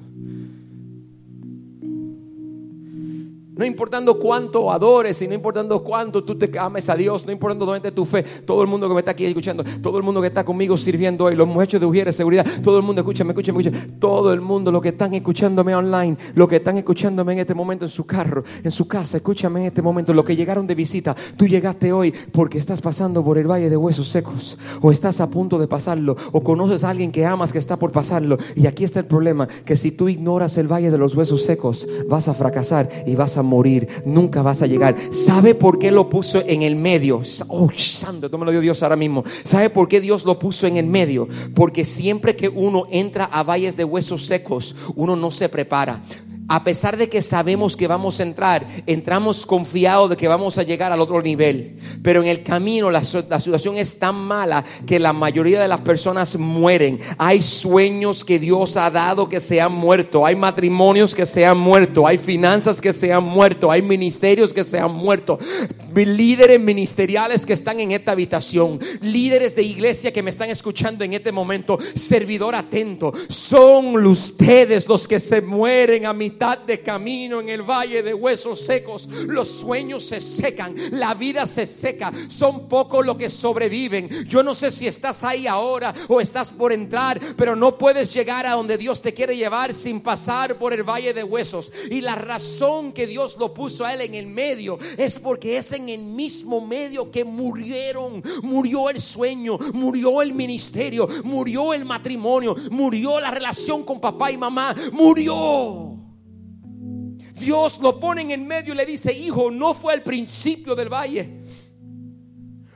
No 3.58 3.64
importando 3.64 4.20
cuánto 4.20 4.70
adores 4.70 5.20
y 5.20 5.26
no 5.26 5.34
importando 5.34 5.82
cuánto 5.82 6.22
tú 6.22 6.38
te 6.38 6.56
ames 6.56 6.88
a 6.88 6.94
Dios, 6.94 7.26
no 7.26 7.32
importando 7.32 7.66
dónde 7.66 7.90
tu 7.90 8.04
fe, 8.04 8.22
todo 8.22 8.62
el 8.62 8.68
mundo 8.68 8.86
que 8.86 8.94
me 8.94 9.00
está 9.00 9.10
aquí 9.10 9.24
escuchando, 9.24 9.64
todo 9.82 9.98
el 9.98 10.04
mundo 10.04 10.20
que 10.20 10.28
está 10.28 10.44
conmigo 10.44 10.76
sirviendo 10.76 11.24
hoy, 11.24 11.34
los 11.34 11.48
muchachos 11.48 11.80
de 11.80 11.86
Ujieres, 11.86 12.14
seguridad, 12.14 12.46
todo 12.62 12.76
el 12.76 12.84
mundo, 12.84 13.00
escúchame, 13.00 13.32
escúchame, 13.32 13.60
escúchame, 13.60 13.94
todo 13.98 14.32
el 14.32 14.40
mundo, 14.40 14.70
los 14.70 14.80
que 14.80 14.90
están 14.90 15.12
escuchándome 15.12 15.74
online, 15.74 16.16
los 16.36 16.46
que 16.48 16.56
están 16.56 16.76
escuchándome 16.76 17.32
en 17.32 17.40
este 17.40 17.52
momento 17.52 17.84
en 17.84 17.88
su 17.88 18.06
carro, 18.06 18.44
en 18.62 18.70
su 18.70 18.86
casa, 18.86 19.16
escúchame 19.16 19.62
en 19.62 19.66
este 19.66 19.82
momento, 19.82 20.14
los 20.14 20.24
que 20.24 20.36
llegaron 20.36 20.64
de 20.64 20.76
visita, 20.76 21.16
tú 21.36 21.48
llegaste 21.48 21.92
hoy 21.92 22.14
porque 22.30 22.58
estás 22.58 22.80
pasando 22.80 23.24
por 23.24 23.38
el 23.38 23.50
valle 23.50 23.68
de 23.68 23.76
huesos 23.76 24.06
secos, 24.08 24.56
o 24.80 24.92
estás 24.92 25.20
a 25.20 25.28
punto 25.28 25.58
de 25.58 25.66
pasarlo, 25.66 26.16
o 26.30 26.44
conoces 26.44 26.84
a 26.84 26.90
alguien 26.90 27.10
que 27.10 27.26
amas 27.26 27.52
que 27.52 27.58
está 27.58 27.76
por 27.76 27.90
pasarlo, 27.90 28.38
y 28.54 28.68
aquí 28.68 28.84
está 28.84 29.00
el 29.00 29.06
problema, 29.06 29.48
que 29.48 29.74
si 29.74 29.90
tú 29.90 30.08
ignoras 30.08 30.56
el 30.58 30.70
valle 30.70 30.92
de 30.92 30.98
los 30.98 31.16
huesos 31.16 31.42
secos, 31.42 31.88
vas 32.08 32.28
a 32.28 32.34
fracasar 32.34 32.88
y 33.04 33.16
vas 33.16 33.36
a 33.36 33.47
morir, 33.48 33.88
nunca 34.04 34.42
vas 34.42 34.62
a 34.62 34.66
llegar. 34.66 34.94
¿Sabe 35.10 35.54
por 35.54 35.78
qué 35.78 35.90
lo 35.90 36.08
puso 36.08 36.40
en 36.46 36.62
el 36.62 36.76
medio? 36.76 37.22
Oh, 37.48 37.68
santo, 37.76 38.28
me 38.38 38.44
lo 38.44 38.52
dio 38.52 38.60
Dios 38.60 38.82
ahora 38.82 38.96
mismo. 38.96 39.24
¿Sabe 39.44 39.70
por 39.70 39.88
qué 39.88 40.00
Dios 40.00 40.24
lo 40.24 40.38
puso 40.38 40.66
en 40.66 40.76
el 40.76 40.86
medio? 40.86 41.26
Porque 41.54 41.84
siempre 41.84 42.36
que 42.36 42.48
uno 42.48 42.86
entra 42.90 43.24
a 43.24 43.42
valles 43.42 43.76
de 43.76 43.84
huesos 43.84 44.26
secos, 44.26 44.76
uno 44.94 45.16
no 45.16 45.30
se 45.30 45.48
prepara 45.48 46.02
a 46.48 46.64
pesar 46.64 46.96
de 46.96 47.10
que 47.10 47.20
sabemos 47.20 47.76
que 47.76 47.86
vamos 47.86 48.18
a 48.18 48.22
entrar, 48.22 48.66
entramos 48.86 49.44
confiados 49.44 50.10
de 50.10 50.16
que 50.16 50.26
vamos 50.26 50.56
a 50.56 50.62
llegar 50.62 50.90
al 50.90 51.00
otro 51.00 51.20
nivel. 51.20 51.76
Pero 52.02 52.22
en 52.22 52.28
el 52.28 52.42
camino 52.42 52.90
la, 52.90 53.04
situación 53.04 53.76
es 53.76 53.98
tan 53.98 54.14
mala 54.14 54.64
que 54.86 54.98
la 54.98 55.12
mayoría 55.12 55.60
de 55.60 55.68
las 55.68 55.82
personas 55.82 56.36
mueren. 56.36 57.00
Hay 57.18 57.42
sueños 57.42 58.24
que 58.24 58.38
Dios 58.38 58.78
ha 58.78 58.90
dado 58.90 59.28
que 59.28 59.40
se 59.40 59.60
han 59.60 59.72
muerto. 59.72 60.24
Hay 60.24 60.36
matrimonios 60.36 61.14
que 61.14 61.26
se 61.26 61.44
han 61.44 61.58
muerto. 61.58 62.06
Hay 62.06 62.16
finanzas 62.16 62.80
que 62.80 62.94
se 62.94 63.12
han 63.12 63.24
muerto. 63.24 63.70
Hay 63.70 63.82
ministerios 63.82 64.54
que 64.54 64.64
se 64.64 64.78
han 64.78 64.92
muerto. 64.92 65.38
Líderes 65.94 66.60
ministeriales 66.60 67.44
que 67.44 67.52
están 67.52 67.80
en 67.80 67.92
esta 67.92 68.12
habitación. 68.12 68.78
Líderes 69.02 69.54
de 69.54 69.64
iglesia 69.64 70.12
que 70.12 70.22
me 70.22 70.30
están 70.30 70.48
escuchando 70.48 71.04
en 71.04 71.12
este 71.12 71.30
momento. 71.30 71.78
Servidor 71.94 72.54
atento. 72.54 73.12
Son 73.28 73.94
ustedes 74.06 74.88
los 74.88 75.06
que 75.06 75.20
se 75.20 75.42
mueren 75.42 76.06
a 76.06 76.14
mi 76.14 76.37
de 76.38 76.80
camino 76.82 77.40
en 77.40 77.48
el 77.48 77.62
valle 77.62 78.02
de 78.02 78.14
huesos 78.14 78.60
secos. 78.60 79.06
Los 79.06 79.48
sueños 79.48 80.04
se 80.04 80.20
secan, 80.20 80.74
la 80.92 81.14
vida 81.14 81.46
se 81.46 81.66
seca. 81.66 82.12
Son 82.28 82.68
pocos 82.68 83.04
los 83.04 83.16
que 83.16 83.28
sobreviven. 83.28 84.08
Yo 84.26 84.42
no 84.42 84.54
sé 84.54 84.70
si 84.70 84.86
estás 84.86 85.24
ahí 85.24 85.46
ahora 85.46 85.92
o 86.06 86.20
estás 86.20 86.50
por 86.52 86.72
entrar, 86.72 87.20
pero 87.36 87.56
no 87.56 87.76
puedes 87.76 88.12
llegar 88.14 88.46
a 88.46 88.52
donde 88.52 88.78
Dios 88.78 89.02
te 89.02 89.12
quiere 89.12 89.36
llevar 89.36 89.74
sin 89.74 90.00
pasar 90.00 90.56
por 90.58 90.72
el 90.72 90.84
valle 90.84 91.12
de 91.12 91.24
huesos. 91.24 91.72
Y 91.90 92.00
la 92.00 92.14
razón 92.14 92.92
que 92.92 93.06
Dios 93.06 93.36
lo 93.36 93.52
puso 93.52 93.84
a 93.84 93.94
él 93.94 94.02
en 94.02 94.14
el 94.14 94.28
medio 94.28 94.78
es 94.96 95.18
porque 95.18 95.56
es 95.56 95.72
en 95.72 95.88
el 95.88 96.04
mismo 96.04 96.64
medio 96.64 97.10
que 97.10 97.24
murieron. 97.24 98.22
Murió 98.42 98.90
el 98.90 99.00
sueño, 99.00 99.58
murió 99.74 100.22
el 100.22 100.32
ministerio, 100.32 101.08
murió 101.24 101.74
el 101.74 101.84
matrimonio, 101.84 102.54
murió 102.70 103.18
la 103.18 103.32
relación 103.32 103.82
con 103.82 104.00
papá 104.00 104.30
y 104.30 104.36
mamá, 104.36 104.74
murió. 104.92 106.07
Dios 107.38 107.78
lo 107.78 107.98
pone 107.98 108.22
en 108.22 108.30
el 108.30 108.40
medio 108.40 108.74
y 108.74 108.76
le 108.76 108.86
dice, 108.86 109.12
hijo, 109.12 109.50
no 109.50 109.74
fue 109.74 109.92
al 109.92 110.02
principio 110.02 110.74
del 110.74 110.88
valle. 110.88 111.28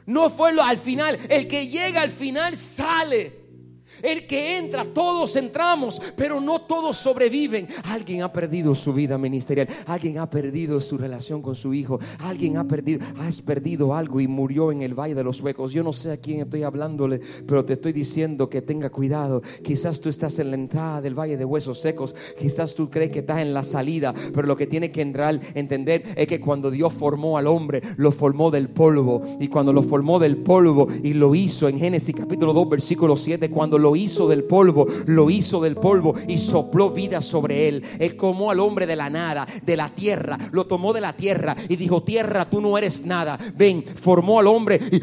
No 0.07 0.31
fue 0.31 0.53
al 0.61 0.79
final. 0.79 1.19
El 1.29 1.47
que 1.47 1.67
llega 1.69 2.03
al 2.03 2.11
final 2.11 2.57
sale. 2.57 3.42
El 4.03 4.27
que 4.27 4.59
entra, 4.59 4.85
todos 4.85 5.37
entramos, 5.37 6.01
pero 6.17 6.41
no 6.41 6.63
todos 6.63 6.97
sobreviven. 6.97 7.69
Alguien 7.85 8.23
ha 8.23 8.33
perdido 8.33 8.75
su 8.75 8.93
vida 8.93 9.17
ministerial, 9.17 9.69
alguien 9.87 10.19
ha 10.19 10.29
perdido 10.29 10.81
su 10.81 10.99
relación 10.99 11.41
con 11.41 11.55
su 11.55 11.73
hijo, 11.73 12.01
alguien 12.19 12.57
ha 12.57 12.65
perdido, 12.65 13.07
has 13.21 13.41
perdido 13.41 13.95
algo 13.95 14.21
y 14.21 14.27
murió 14.27 14.73
en 14.73 14.83
el 14.83 14.95
valle 14.95 15.15
de 15.15 15.25
los 15.25 15.41
huecos. 15.41 15.73
Yo 15.73 15.83
no 15.83 15.93
sé 15.93 16.13
a 16.13 16.17
quién 16.17 16.41
estoy 16.41 16.65
hablándole, 16.65 17.21
pero 17.47 17.65
te 17.65 17.75
estoy 17.75 17.93
diciendo 17.93 18.49
que 18.49 18.63
tenga 18.63 18.91
cuidado. 18.91 19.43
Quizás 19.63 20.01
tú 20.01 20.09
estás 20.09 20.39
en 20.39 20.51
la 20.51 20.57
entrada 20.57 21.01
del 21.01 21.19
valle 21.19 21.37
de 21.37 21.45
huesos 21.45 21.81
secos, 21.81 22.15
quizás 22.39 22.75
tú 22.75 22.91
crees 22.91 23.13
que 23.13 23.21
estás 23.21 23.39
en 23.39 23.55
la 23.55 23.63
salida, 23.63 24.13
pero 24.35 24.47
lo 24.47 24.57
que 24.57 24.67
tiene 24.67 24.91
que 24.91 25.03
entrar, 25.03 25.41
entender 25.55 26.03
es 26.17 26.27
que 26.27 26.41
cuando 26.41 26.71
Dios 26.71 26.93
formó 26.93 27.39
al 27.39 27.47
hombre, 27.47 27.83
lo 27.97 28.11
formó 28.11 28.51
del 28.51 28.69
polvo 28.69 29.23
y 29.39 29.49
cuando 29.49 29.73
lo 29.73 29.83
formó 29.83 30.19
del 30.19 30.39
polvo 30.39 30.89
y 31.03 31.15
lo 31.15 31.35
hizo 31.35 31.69
en 31.69 31.79
Génesis 31.79 32.15
capítulo 32.15 32.53
2 32.53 32.69
versículo 32.69 33.17
7, 33.17 33.51
cuando 33.51 33.79
lo 33.79 33.92
hizo 33.97 34.29
del 34.29 34.45
polvo, 34.45 34.87
lo 35.07 35.31
hizo 35.31 35.61
del 35.61 35.77
polvo 35.77 36.15
y 36.29 36.39
sopló 36.39 36.91
vida 36.91 37.21
sobre 37.21 37.69
él. 37.69 37.85
Él 37.99 38.17
tomó 38.17 38.51
al 38.51 38.61
hombre 38.61 38.87
de 38.87 38.97
la 38.97 39.11
nada, 39.11 39.47
de 39.63 39.77
la 39.77 39.95
tierra, 39.95 40.39
lo 40.53 40.67
tomó 40.67 40.93
de 40.93 41.01
la 41.01 41.13
tierra 41.13 41.57
y 41.69 41.77
dijo, 41.77 42.03
tierra, 42.03 42.49
tú 42.49 42.61
no 42.61 42.77
eres 42.79 43.05
nada. 43.05 43.39
Ven, 43.55 43.85
formó 43.85 44.39
al 44.39 44.47
hombre 44.47 44.81
y 44.91 45.01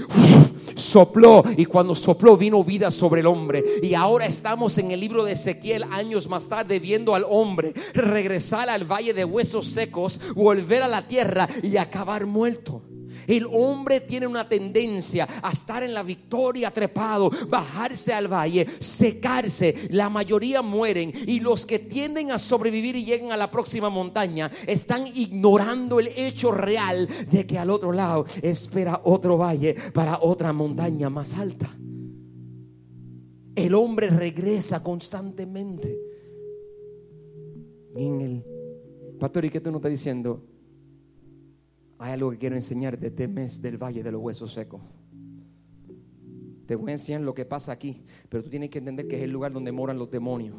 sopló 0.75 1.43
y 1.58 1.65
cuando 1.65 1.96
sopló 1.96 2.38
vino 2.38 2.63
vida 2.63 2.91
sobre 2.91 3.22
el 3.22 3.27
hombre. 3.27 3.63
Y 3.81 3.93
ahora 3.93 4.25
estamos 4.25 4.77
en 4.77 4.91
el 4.91 5.00
libro 5.00 5.24
de 5.24 5.34
Ezequiel 5.34 5.84
años 5.91 6.27
más 6.27 6.48
tarde 6.48 6.79
viendo 6.79 7.15
al 7.15 7.25
hombre 7.27 7.74
regresar 7.93 8.69
al 8.69 8.86
valle 8.86 9.13
de 9.13 9.25
huesos 9.25 9.67
secos, 9.67 10.19
volver 10.36 10.84
a 10.84 10.88
la 10.88 11.08
tierra 11.08 11.48
y 11.62 11.77
acabar 11.77 12.25
muerto. 12.25 12.81
El 13.29 13.45
hombre 13.45 14.01
tiene 14.01 14.25
una 14.25 14.50
tendencia 14.50 15.27
a 15.43 15.51
estar 15.51 15.83
en 15.83 15.93
la 15.93 16.01
victoria 16.01 16.71
trepado, 16.71 17.29
bajarse 17.48 18.12
al 18.12 18.27
valle, 18.27 18.65
secarse. 18.79 19.88
La 19.91 20.09
mayoría 20.09 20.63
mueren 20.63 21.13
y 21.27 21.39
los 21.39 21.67
que 21.67 21.77
tienden 21.77 22.31
a 22.31 22.39
sobrevivir 22.39 22.95
y 22.95 23.05
llegan 23.05 23.31
a 23.31 23.38
la 23.38 23.51
próxima 23.51 23.88
montaña 23.91 24.50
están 24.65 25.05
ignorando 25.05 26.00
el 26.00 26.07
hecho 26.07 26.51
real 26.51 27.07
de 27.29 27.45
que 27.45 27.59
al 27.59 27.69
otro 27.69 27.91
lado 27.91 28.25
espera 28.41 29.01
otro 29.03 29.38
valle 29.38 29.75
para 29.93 30.17
otra 30.21 30.51
montaña 30.51 31.12
más 31.12 31.36
alta. 31.36 31.69
El 33.55 33.75
hombre 33.75 34.09
regresa 34.09 34.81
constantemente. 34.81 36.00
Pastor, 39.19 39.45
¿y 39.45 39.51
qué 39.51 39.59
tú 39.59 39.69
no 39.69 39.77
estás 39.77 39.91
diciendo? 39.91 40.41
Hay 42.00 42.13
algo 42.13 42.32
que 42.32 42.38
quiero 42.38 42.56
enseñarte 42.56 43.08
este 43.08 43.27
mes 43.27 43.62
del 43.62 43.77
Valle 43.77 44.01
de 44.01 44.12
los 44.12 44.22
Huesos 44.22 44.53
Secos. 44.53 44.82
Te 46.65 46.75
voy 46.75 46.91
a 46.91 46.94
enseñar 46.94 47.22
lo 47.22 47.34
que 47.34 47.46
pasa 47.46 47.74
aquí, 47.74 48.03
pero 48.29 48.41
tú 48.41 48.50
tienes 48.50 48.70
que 48.70 48.79
entender 48.79 49.08
que 49.08 49.18
es 49.18 49.24
el 49.24 49.32
lugar 49.32 49.51
donde 49.51 49.74
moran 49.74 49.98
los 49.98 50.10
demonios. 50.10 50.56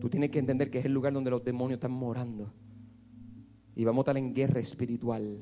Tú 0.00 0.08
tienes 0.08 0.30
que 0.30 0.38
entender 0.38 0.70
que 0.70 0.78
es 0.78 0.86
el 0.86 0.92
lugar 0.92 1.12
donde 1.12 1.30
los 1.30 1.44
demonios 1.44 1.76
están 1.76 1.92
morando. 1.92 2.52
Y 3.76 3.84
vamos 3.84 4.00
a 4.00 4.02
estar 4.02 4.16
en 4.16 4.32
guerra 4.32 4.60
espiritual. 4.60 5.40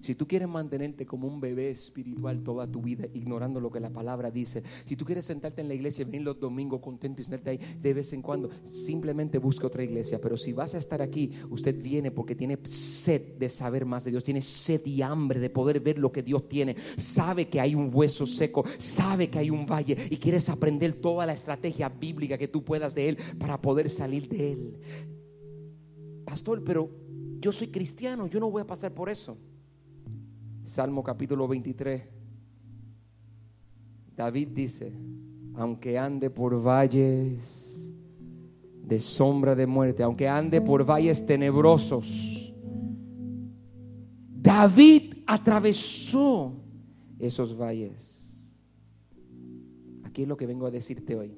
Si 0.00 0.14
tú 0.14 0.26
quieres 0.26 0.48
mantenerte 0.48 1.04
como 1.04 1.28
un 1.28 1.40
bebé 1.40 1.70
espiritual 1.70 2.42
toda 2.42 2.66
tu 2.66 2.80
vida, 2.80 3.06
ignorando 3.12 3.60
lo 3.60 3.70
que 3.70 3.80
la 3.80 3.90
palabra 3.90 4.30
dice, 4.30 4.62
si 4.86 4.96
tú 4.96 5.04
quieres 5.04 5.26
sentarte 5.26 5.60
en 5.60 5.68
la 5.68 5.74
iglesia, 5.74 6.04
venir 6.04 6.22
los 6.22 6.40
domingos 6.40 6.80
contento 6.80 7.20
y 7.20 7.24
sentarte 7.24 7.50
ahí 7.50 7.60
de 7.80 7.94
vez 7.94 8.12
en 8.12 8.22
cuando, 8.22 8.50
simplemente 8.64 9.38
busca 9.38 9.66
otra 9.66 9.84
iglesia. 9.84 10.20
Pero 10.20 10.36
si 10.36 10.52
vas 10.52 10.74
a 10.74 10.78
estar 10.78 11.02
aquí, 11.02 11.32
usted 11.50 11.80
viene 11.80 12.10
porque 12.10 12.34
tiene 12.34 12.58
sed 12.64 13.36
de 13.38 13.48
saber 13.48 13.84
más 13.84 14.04
de 14.04 14.10
Dios, 14.10 14.24
tiene 14.24 14.40
sed 14.40 14.84
y 14.86 15.02
hambre 15.02 15.38
de 15.38 15.50
poder 15.50 15.80
ver 15.80 15.98
lo 15.98 16.10
que 16.10 16.22
Dios 16.22 16.48
tiene, 16.48 16.76
sabe 16.96 17.48
que 17.48 17.60
hay 17.60 17.74
un 17.74 17.90
hueso 17.92 18.26
seco, 18.26 18.64
sabe 18.78 19.28
que 19.28 19.38
hay 19.38 19.50
un 19.50 19.66
valle 19.66 19.96
y 20.10 20.16
quieres 20.16 20.48
aprender 20.48 20.94
toda 20.94 21.26
la 21.26 21.34
estrategia 21.34 21.88
bíblica 21.88 22.38
que 22.38 22.48
tú 22.48 22.64
puedas 22.64 22.94
de 22.94 23.10
Él 23.10 23.18
para 23.38 23.60
poder 23.60 23.90
salir 23.90 24.28
de 24.28 24.52
Él. 24.52 24.78
Pastor, 26.24 26.62
pero 26.64 26.88
yo 27.40 27.52
soy 27.52 27.68
cristiano, 27.68 28.26
yo 28.26 28.40
no 28.40 28.50
voy 28.50 28.62
a 28.62 28.66
pasar 28.66 28.92
por 28.92 29.10
eso. 29.10 29.36
Salmo 30.70 31.02
capítulo 31.02 31.48
23. 31.48 32.00
David 34.14 34.48
dice, 34.54 34.92
aunque 35.56 35.98
ande 35.98 36.30
por 36.30 36.64
valles 36.64 37.90
de 38.80 39.00
sombra 39.00 39.56
de 39.56 39.66
muerte, 39.66 40.04
aunque 40.04 40.28
ande 40.28 40.60
por 40.60 40.88
valles 40.88 41.26
tenebrosos, 41.26 42.54
David 44.28 45.14
atravesó 45.26 46.54
esos 47.18 47.58
valles. 47.58 48.40
Aquí 50.04 50.22
es 50.22 50.28
lo 50.28 50.36
que 50.36 50.46
vengo 50.46 50.66
a 50.66 50.70
decirte 50.70 51.16
hoy. 51.16 51.36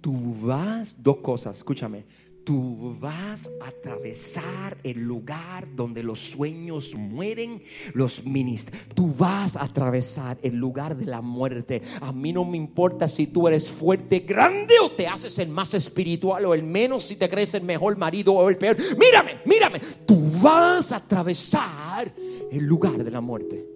Tú 0.00 0.14
vas, 0.40 0.94
dos 0.96 1.16
cosas, 1.16 1.56
escúchame, 1.56 2.04
Tú 2.44 2.96
vas 2.98 3.50
a 3.60 3.68
atravesar 3.68 4.78
el 4.82 5.00
lugar 5.00 5.68
donde 5.74 6.02
los 6.02 6.20
sueños 6.20 6.94
mueren, 6.94 7.62
los 7.92 8.24
ministros. 8.24 8.80
Tú 8.94 9.12
vas 9.14 9.56
a 9.56 9.64
atravesar 9.64 10.38
el 10.42 10.56
lugar 10.56 10.96
de 10.96 11.06
la 11.06 11.20
muerte. 11.20 11.82
A 12.00 12.12
mí 12.12 12.32
no 12.32 12.44
me 12.44 12.56
importa 12.56 13.08
si 13.08 13.26
tú 13.26 13.46
eres 13.46 13.68
fuerte, 13.70 14.20
grande 14.20 14.74
o 14.82 14.92
te 14.92 15.06
haces 15.06 15.38
el 15.38 15.48
más 15.48 15.74
espiritual 15.74 16.46
o 16.46 16.54
el 16.54 16.62
menos, 16.62 17.04
si 17.04 17.16
te 17.16 17.28
crees 17.28 17.52
el 17.54 17.62
mejor 17.62 17.98
marido 17.98 18.32
o 18.32 18.48
el 18.48 18.56
peor. 18.56 18.76
Mírame, 18.98 19.40
mírame. 19.44 19.80
Tú 20.06 20.30
vas 20.42 20.92
a 20.92 20.96
atravesar 20.96 22.12
el 22.50 22.64
lugar 22.64 23.04
de 23.04 23.10
la 23.10 23.20
muerte. 23.20 23.66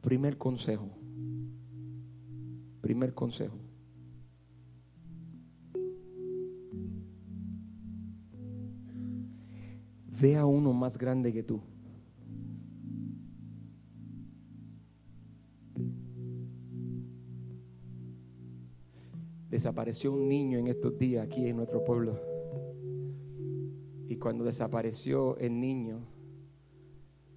Primer 0.00 0.38
consejo. 0.38 0.90
Primer 2.80 3.14
consejo 3.14 3.63
ve 10.20 10.36
a 10.36 10.46
uno 10.46 10.72
más 10.72 10.96
grande 10.98 11.32
que 11.32 11.42
tú. 11.42 11.60
Desapareció 19.50 20.12
un 20.12 20.28
niño 20.28 20.58
en 20.58 20.66
estos 20.66 20.98
días 20.98 21.24
aquí 21.24 21.46
en 21.46 21.56
nuestro 21.56 21.84
pueblo. 21.84 22.20
Y 24.08 24.16
cuando 24.16 24.44
desapareció 24.44 25.36
el 25.38 25.60
niño, 25.60 26.00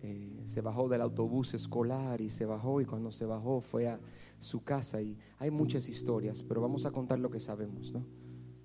eh, 0.01 0.43
se 0.47 0.61
bajó 0.61 0.89
del 0.89 1.01
autobús 1.01 1.53
escolar 1.53 2.21
y 2.21 2.29
se 2.29 2.45
bajó 2.45 2.81
y 2.81 2.85
cuando 2.85 3.11
se 3.11 3.25
bajó 3.25 3.61
fue 3.61 3.87
a 3.87 3.99
su 4.39 4.63
casa 4.63 5.01
y 5.01 5.17
hay 5.37 5.51
muchas 5.51 5.89
historias, 5.89 6.43
pero 6.43 6.61
vamos 6.61 6.85
a 6.85 6.91
contar 6.91 7.19
lo 7.19 7.29
que 7.29 7.39
sabemos, 7.39 7.91
¿no? 7.93 8.05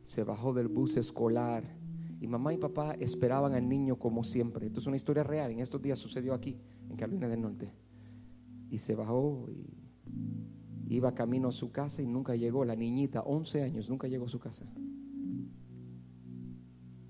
Se 0.04 0.24
bajó 0.24 0.52
del 0.52 0.68
bus 0.68 0.96
escolar 0.96 1.81
y 2.22 2.28
mamá 2.28 2.54
y 2.54 2.56
papá 2.56 2.94
esperaban 3.00 3.52
al 3.52 3.68
niño 3.68 3.98
como 3.98 4.22
siempre. 4.22 4.68
Esto 4.68 4.78
es 4.78 4.86
una 4.86 4.94
historia 4.94 5.24
real. 5.24 5.50
En 5.50 5.58
estos 5.58 5.82
días 5.82 5.98
sucedió 5.98 6.34
aquí, 6.34 6.56
en 6.88 6.96
Carolina 6.96 7.26
del 7.26 7.42
Norte. 7.42 7.72
Y 8.70 8.78
se 8.78 8.94
bajó 8.94 9.48
y 9.50 10.94
iba 10.94 11.16
camino 11.16 11.48
a 11.48 11.52
su 11.52 11.72
casa 11.72 12.00
y 12.00 12.06
nunca 12.06 12.36
llegó. 12.36 12.64
La 12.64 12.76
niñita, 12.76 13.22
11 13.22 13.62
años, 13.64 13.90
nunca 13.90 14.06
llegó 14.06 14.26
a 14.26 14.28
su 14.28 14.38
casa. 14.38 14.64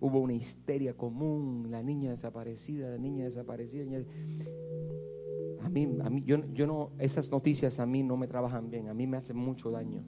Hubo 0.00 0.19
una 0.19 0.33
histeria 0.33 0.97
común, 0.97 1.71
la 1.71 1.83
niña 1.83 2.12
desaparecida, 2.12 2.88
la 2.88 2.99
niña 2.99 3.25
desaparecida. 3.26 3.85
A 5.61 5.69
mí, 5.69 5.88
a 6.02 6.09
mí 6.09 6.23
yo, 6.25 6.38
yo 6.54 6.66
no, 6.66 6.92
esas 6.99 7.31
noticias 7.31 7.78
a 7.81 7.85
mí 7.85 8.02
no 8.02 8.16
me 8.16 8.28
trabajan 8.28 8.71
bien, 8.71 8.88
a 8.88 8.95
mí 8.95 9.07
me 9.07 9.19
hacen 9.19 9.37
mucho 9.37 9.71
daño. 9.71 10.07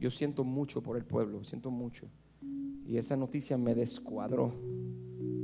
Yo 0.00 0.10
siento 0.10 0.42
mucho 0.42 0.82
por 0.82 0.96
el 0.96 1.04
pueblo, 1.04 1.44
siento 1.44 1.70
mucho. 1.70 2.10
Y 2.86 2.98
esa 2.98 3.16
noticia 3.16 3.56
me 3.56 3.74
descuadró. 3.74 4.52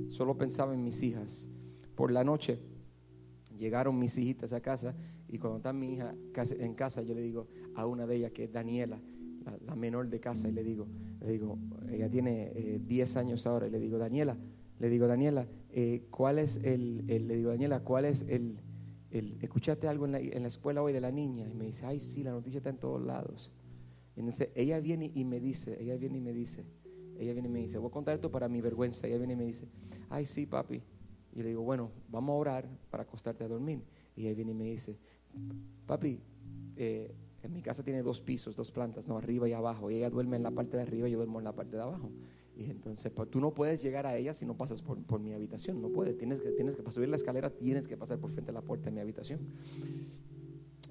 Solo 0.08 0.36
pensaba 0.36 0.74
en 0.74 0.82
mis 0.82 1.02
hijas. 1.02 1.48
Por 1.94 2.12
la 2.12 2.24
noche 2.24 2.60
llegaron 3.58 3.98
mis 3.98 4.16
hijitas 4.16 4.52
a 4.52 4.60
casa 4.60 4.94
y 5.28 5.38
cuando 5.38 5.58
está 5.58 5.72
mi 5.72 5.92
hija 5.92 6.14
en 6.58 6.74
casa 6.74 7.02
yo 7.02 7.14
le 7.14 7.20
digo 7.20 7.46
a 7.74 7.86
una 7.86 8.06
de 8.06 8.16
ellas 8.16 8.32
que 8.32 8.44
es 8.44 8.52
Daniela, 8.52 9.00
la, 9.66 9.74
menor 9.74 10.08
de 10.08 10.20
casa, 10.20 10.48
y 10.48 10.52
le 10.52 10.62
digo, 10.62 10.86
le 11.20 11.32
digo, 11.32 11.58
ella 11.90 12.08
tiene 12.10 12.80
10 12.86 13.16
eh, 13.16 13.18
años 13.18 13.46
ahora, 13.46 13.66
y 13.66 13.70
le 13.70 13.78
digo, 13.78 13.98
Daniela, 13.98 14.36
le 14.78 14.88
digo, 14.88 15.06
Daniela, 15.06 15.46
eh, 15.70 16.06
¿cuál 16.10 16.38
es 16.38 16.56
el, 16.62 17.06
le 17.06 17.36
digo, 17.36 17.50
Daniela, 17.50 17.80
cuál 17.80 18.06
es 18.06 18.24
el, 18.28 18.58
el 19.10 19.38
escuchaste 19.40 19.88
algo 19.88 20.06
en 20.06 20.12
la, 20.12 20.48
escuela 20.48 20.82
hoy 20.82 20.92
de 20.92 21.00
la 21.00 21.10
niña? 21.10 21.48
Y 21.48 21.54
me 21.54 21.66
dice, 21.66 21.86
ay, 21.86 22.00
sí, 22.00 22.22
la 22.22 22.32
noticia 22.32 22.58
está 22.58 22.70
en 22.70 22.78
todos 22.78 23.02
lados. 23.02 23.52
Entonces 24.16 24.50
ella 24.54 24.80
viene 24.80 25.10
y 25.14 25.24
me 25.24 25.40
dice, 25.40 25.76
ella 25.80 25.96
viene 25.96 26.18
y 26.18 26.20
me 26.20 26.32
dice, 26.32 26.64
ella 27.20 27.34
viene 27.34 27.48
y 27.48 27.52
me 27.52 27.58
dice, 27.60 27.76
voy 27.76 27.88
a 27.88 27.92
contar 27.92 28.14
esto 28.14 28.30
para 28.30 28.48
mi 28.48 28.62
vergüenza. 28.62 29.06
Ella 29.06 29.18
viene 29.18 29.34
y 29.34 29.36
me 29.36 29.44
dice, 29.44 29.68
ay, 30.08 30.24
sí, 30.24 30.46
papi. 30.46 30.82
Y 31.32 31.42
le 31.42 31.50
digo, 31.50 31.62
bueno, 31.62 31.90
vamos 32.08 32.32
a 32.32 32.36
orar 32.36 32.68
para 32.90 33.02
acostarte 33.02 33.44
a 33.44 33.48
dormir. 33.48 33.82
Y 34.16 34.26
ella 34.26 34.34
viene 34.34 34.52
y 34.52 34.54
me 34.54 34.64
dice, 34.64 34.96
papi, 35.86 36.18
eh, 36.76 37.14
En 37.42 37.52
mi 37.52 37.62
casa 37.62 37.82
tiene 37.82 38.02
dos 38.02 38.20
pisos, 38.20 38.54
dos 38.54 38.70
plantas, 38.70 39.08
no, 39.08 39.16
arriba 39.16 39.48
y 39.48 39.52
abajo. 39.52 39.90
Y 39.90 39.96
ella 39.96 40.10
duerme 40.10 40.36
en 40.36 40.42
la 40.42 40.50
parte 40.50 40.76
de 40.76 40.82
arriba 40.82 41.08
y 41.08 41.12
yo 41.12 41.18
duermo 41.18 41.38
en 41.38 41.44
la 41.44 41.54
parte 41.54 41.76
de 41.76 41.82
abajo. 41.82 42.10
Y 42.56 42.70
entonces, 42.70 43.10
pues, 43.10 43.30
tú 43.30 43.40
no 43.40 43.54
puedes 43.54 43.82
llegar 43.82 44.06
a 44.06 44.16
ella 44.16 44.34
si 44.34 44.44
no 44.44 44.56
pasas 44.56 44.82
por, 44.82 45.02
por, 45.04 45.20
mi 45.20 45.32
habitación. 45.32 45.80
No 45.80 45.88
puedes. 45.88 46.18
Tienes 46.18 46.40
que, 46.40 46.50
tienes 46.52 46.76
que, 46.76 46.82
para 46.82 46.92
subir 46.92 47.08
la 47.08 47.16
escalera, 47.16 47.50
tienes 47.50 47.86
que 47.86 47.96
pasar 47.96 48.18
por 48.18 48.30
frente 48.30 48.50
a 48.50 48.54
la 48.54 48.60
puerta 48.60 48.86
de 48.86 48.92
mi 48.92 49.00
habitación. 49.00 49.40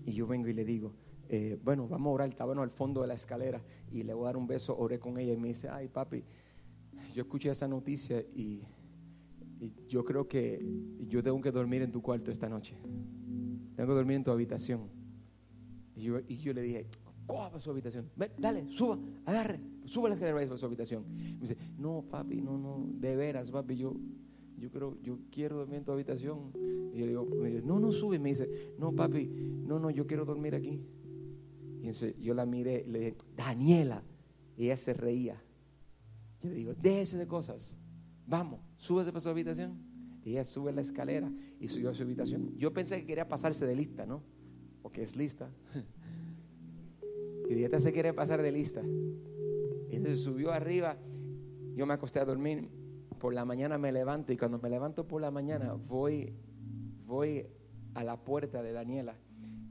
Y 0.06 0.14
yo 0.14 0.26
vengo 0.26 0.48
y 0.48 0.54
le 0.54 0.66
digo, 0.66 0.94
eh, 1.30 1.60
bueno, 1.64 1.88
vamos 1.88 2.10
a 2.10 2.14
orar. 2.14 2.30
Estaba 2.30 2.62
al 2.62 2.72
fondo 2.72 3.02
de 3.02 3.08
la 3.08 3.14
escalera 3.14 3.62
y 3.92 4.04
le 4.04 4.14
voy 4.14 4.24
a 4.24 4.26
dar 4.28 4.38
un 4.38 4.48
beso. 4.48 4.76
Oré 4.78 5.00
con 5.00 5.18
ella 5.20 5.34
y 5.34 5.38
me 5.38 5.50
dice, 5.50 5.70
ay, 5.70 5.88
papi, 5.88 6.24
yo 7.14 7.22
escuché 7.22 7.52
esa 7.52 7.68
noticia 7.68 8.20
y, 8.36 8.64
yo 9.90 10.06
creo 10.06 10.26
que 10.26 10.66
yo 11.10 11.22
tengo 11.22 11.42
que 11.42 11.52
dormir 11.52 11.82
en 11.82 11.92
tu 11.92 12.02
cuarto 12.02 12.32
esta 12.32 12.48
noche. 12.48 12.78
Tengo 13.76 13.90
que 13.90 13.96
dormir 13.96 14.16
en 14.16 14.24
tu 14.24 14.32
habitación. 14.32 14.88
Y 15.96 16.04
yo, 16.04 16.20
y 16.30 16.38
yo 16.38 16.54
le 16.54 16.62
dije, 16.62 16.88
coja 17.28 17.50
para 17.50 17.60
su 17.60 17.70
habitación. 17.70 18.10
Ven, 18.16 18.32
dale, 18.38 18.70
suba, 18.70 18.98
agarre, 19.26 19.60
suba 19.84 20.08
la 20.08 20.16
escalera 20.16 20.38
para 20.48 20.58
su 20.58 20.66
habitación. 20.66 21.04
Me 21.12 21.42
dice, 21.42 21.58
no, 21.78 22.06
papi, 22.10 22.42
no, 22.42 22.58
no, 22.58 22.88
de 23.02 23.18
veras, 23.18 23.52
papi, 23.52 23.76
yo, 23.76 23.98
yo 24.58 24.72
creo, 24.72 24.98
yo 25.02 25.20
quiero 25.30 25.58
dormir 25.58 25.80
en 25.80 25.84
tu 25.84 25.92
habitación. 25.92 26.54
Y 26.94 27.00
yo 27.00 27.06
digo, 27.06 27.26
me 27.26 27.50
dice, 27.50 27.62
no, 27.62 27.82
no 27.82 27.92
sube. 27.92 28.18
Me 28.18 28.30
dice, 28.30 28.74
no, 28.78 28.94
papi, 28.94 29.28
no, 29.28 29.78
no, 29.78 29.90
yo 29.90 30.08
quiero 30.08 30.24
dormir 30.24 30.56
aquí. 30.56 30.82
Y 31.82 32.22
yo 32.22 32.34
la 32.34 32.46
miré 32.46 32.84
y 32.86 32.92
le 32.92 33.00
dije, 33.00 33.18
Daniela. 33.36 34.04
Y 34.58 34.66
ella 34.66 34.78
se 34.78 34.94
reía. 34.94 35.42
Yo 36.42 36.50
le 36.50 36.56
digo, 36.56 36.74
déjese 36.74 37.18
de 37.18 37.28
cosas. 37.28 37.76
Vamos, 38.28 38.60
súbese 38.78 39.12
para 39.12 39.22
su 39.22 39.30
habitación. 39.30 39.78
Y 40.24 40.32
ella 40.32 40.44
sube 40.44 40.72
la 40.74 40.82
escalera 40.82 41.32
y 41.60 41.70
subió 41.70 41.92
a 41.92 41.94
su 41.94 42.04
habitación. 42.04 42.58
Yo 42.58 42.74
pensé 42.74 43.00
que 43.00 43.06
quería 43.06 43.28
pasarse 43.28 43.66
de 43.66 43.76
lista, 43.76 44.06
¿no? 44.06 44.22
Porque 44.82 45.04
es 45.04 45.16
lista. 45.16 45.50
Y 47.50 47.64
esta 47.64 47.80
se 47.80 47.92
quiere 47.92 48.14
pasar 48.14 48.44
de 48.44 48.52
lista. 48.52 48.84
Entonces 49.90 50.20
subió 50.20 50.52
arriba. 50.52 50.98
Yo 51.76 51.88
me 51.88 51.96
acosté 51.96 52.20
a 52.20 52.26
dormir. 52.26 52.70
Por 53.18 53.34
la 53.34 53.44
mañana 53.44 53.80
me 53.80 53.92
levanto. 53.92 54.32
Y 54.32 54.38
cuando 54.38 54.60
me 54.60 54.70
levanto 54.70 55.08
por 55.08 55.20
la 55.20 55.32
mañana, 55.32 55.74
voy, 55.74 56.32
voy 57.08 57.48
a 57.96 58.04
la 58.04 58.24
puerta 58.24 58.62
de 58.62 58.72
Daniela 58.72 59.16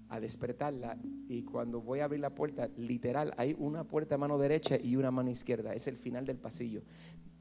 a 0.08 0.20
despertarla. 0.20 0.96
Y 1.28 1.42
cuando 1.42 1.80
voy 1.80 2.00
a 2.00 2.04
abrir 2.04 2.20
la 2.20 2.30
puerta, 2.30 2.68
literal, 2.76 3.34
hay 3.36 3.54
una 3.58 3.84
puerta 3.84 4.14
a 4.14 4.18
mano 4.18 4.38
derecha 4.38 4.76
y 4.82 4.96
una 4.96 5.10
mano 5.10 5.30
izquierda. 5.30 5.74
Es 5.74 5.86
el 5.86 5.96
final 5.96 6.26
del 6.26 6.36
pasillo. 6.36 6.82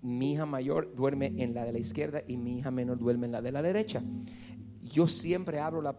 Mi 0.02 0.34
hija 0.34 0.46
mayor 0.46 0.94
duerme 0.96 1.34
en 1.38 1.54
la 1.54 1.66
de 1.66 1.72
la 1.72 1.80
izquierda 1.80 2.22
y 2.28 2.38
mi 2.38 2.60
hija 2.60 2.72
menor 2.72 2.98
duerme 2.98 3.26
en 3.26 3.32
la 3.32 3.42
de 3.42 3.52
la 3.52 3.62
derecha. 3.62 4.02
Yo 4.82 5.08
siempre 5.08 5.60
abro 5.60 5.82
la 5.82 5.96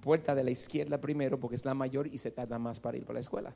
puerta 0.00 0.34
de 0.34 0.44
la 0.44 0.50
izquierda 0.50 1.00
primero 1.00 1.38
porque 1.38 1.56
es 1.56 1.64
la 1.64 1.74
mayor 1.74 2.06
y 2.06 2.18
se 2.18 2.30
tarda 2.30 2.58
más 2.58 2.80
para 2.80 2.96
ir 2.96 3.04
para 3.04 3.14
la 3.14 3.20
escuela 3.20 3.54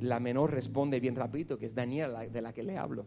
la 0.00 0.20
menor 0.20 0.52
responde 0.52 1.00
bien 1.00 1.16
rapidito, 1.16 1.58
que 1.58 1.66
es 1.66 1.74
Daniela 1.74 2.26
de 2.26 2.42
la 2.42 2.52
que 2.52 2.62
le 2.62 2.76
hablo. 2.76 3.06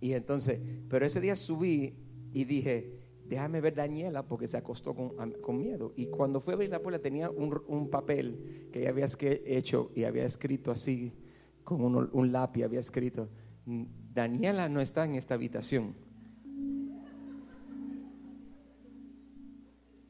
Y 0.00 0.12
entonces, 0.12 0.60
pero 0.88 1.06
ese 1.06 1.20
día 1.20 1.36
subí 1.36 1.94
y 2.32 2.44
dije, 2.44 3.03
déjame 3.28 3.60
ver 3.60 3.74
Daniela 3.74 4.22
porque 4.22 4.46
se 4.46 4.56
acostó 4.56 4.94
con, 4.94 5.58
miedo. 5.58 5.92
Y 5.96 6.06
cuando 6.06 6.40
fue 6.40 6.52
a 6.52 6.56
abrir 6.56 6.70
la 6.70 6.80
puerta 6.80 7.00
tenía 7.00 7.30
un, 7.30 7.88
papel 7.90 8.68
que 8.72 8.80
ella 8.80 8.90
había 8.90 9.06
hecho 9.46 9.90
y 9.94 10.04
había 10.04 10.24
escrito 10.24 10.70
así, 10.70 11.12
con 11.62 11.80
un, 11.82 12.10
un 12.12 12.32
lápiz, 12.32 12.64
había 12.64 12.80
escrito, 12.80 13.28
Daniela 14.12 14.68
no 14.68 14.80
está 14.80 15.04
en 15.04 15.14
esta 15.14 15.34
habitación. 15.34 15.94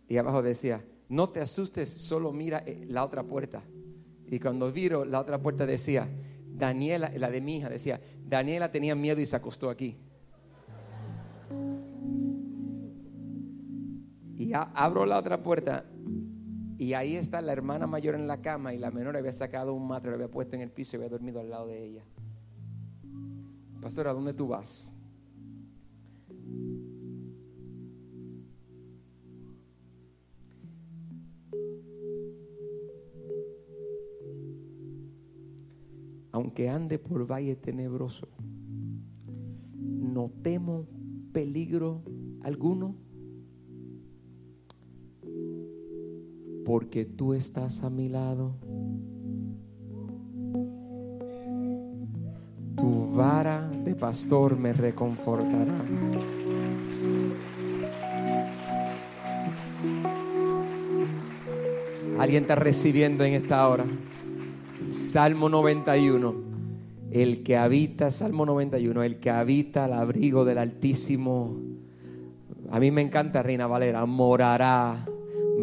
Y 0.08 0.16
abajo 0.16 0.42
decía, 0.42 0.84
no 1.08 1.30
te 1.30 1.40
asustes, 1.40 1.88
solo 1.88 2.32
mira 2.32 2.62
eh, 2.66 2.84
la 2.88 3.04
otra 3.04 3.22
puerta. 3.22 3.62
Y 4.26 4.38
cuando 4.38 4.72
viro, 4.72 5.04
la 5.04 5.20
otra 5.20 5.40
puerta 5.40 5.66
decía, 5.66 6.08
Daniela, 6.46 7.10
la 7.16 7.30
de 7.30 7.40
mi 7.40 7.58
hija, 7.58 7.68
decía, 7.68 8.00
Daniela 8.26 8.70
tenía 8.70 8.94
miedo 8.94 9.20
y 9.20 9.26
se 9.26 9.36
acostó 9.36 9.70
aquí. 9.70 9.96
Abro 14.54 15.04
la 15.04 15.18
otra 15.18 15.42
puerta 15.42 15.84
y 16.78 16.92
ahí 16.94 17.16
está 17.16 17.40
la 17.40 17.52
hermana 17.52 17.86
mayor 17.86 18.14
en 18.14 18.26
la 18.26 18.40
cama 18.40 18.72
y 18.72 18.78
la 18.78 18.90
menor 18.90 19.16
había 19.16 19.32
sacado 19.32 19.74
un 19.74 19.86
matre, 19.86 20.10
lo 20.10 20.16
había 20.16 20.30
puesto 20.30 20.54
en 20.56 20.62
el 20.62 20.70
piso 20.70 20.96
y 20.96 20.98
había 20.98 21.10
dormido 21.10 21.40
al 21.40 21.50
lado 21.50 21.66
de 21.66 21.84
ella. 21.84 22.04
Pastor, 23.80 24.08
¿a 24.08 24.12
dónde 24.12 24.32
tú 24.32 24.48
vas? 24.48 24.94
aunque 36.34 36.68
ande 36.68 36.98
por 36.98 37.30
valle 37.30 37.54
tenebroso, 37.54 38.26
no 39.76 40.32
temo 40.42 40.84
peligro 41.32 42.02
alguno, 42.42 42.96
porque 46.64 47.04
tú 47.04 47.34
estás 47.34 47.82
a 47.82 47.90
mi 47.90 48.08
lado. 48.08 48.54
Tu 52.76 53.10
vara 53.12 53.68
de 53.84 53.94
pastor 53.94 54.56
me 54.56 54.72
reconfortará. 54.72 55.74
Alguien 62.18 62.44
está 62.44 62.54
recibiendo 62.54 63.24
en 63.24 63.34
esta 63.34 63.68
hora. 63.68 63.84
Salmo 64.88 65.48
91. 65.48 66.54
El 67.10 67.44
que 67.44 67.56
habita, 67.56 68.10
Salmo 68.10 68.44
91, 68.44 69.04
el 69.04 69.20
que 69.20 69.30
habita 69.30 69.84
al 69.84 69.92
abrigo 69.92 70.44
del 70.44 70.58
Altísimo. 70.58 71.56
A 72.70 72.80
mí 72.80 72.90
me 72.90 73.02
encanta 73.02 73.40
Reina 73.42 73.68
Valera, 73.68 74.04
morará 74.04 75.06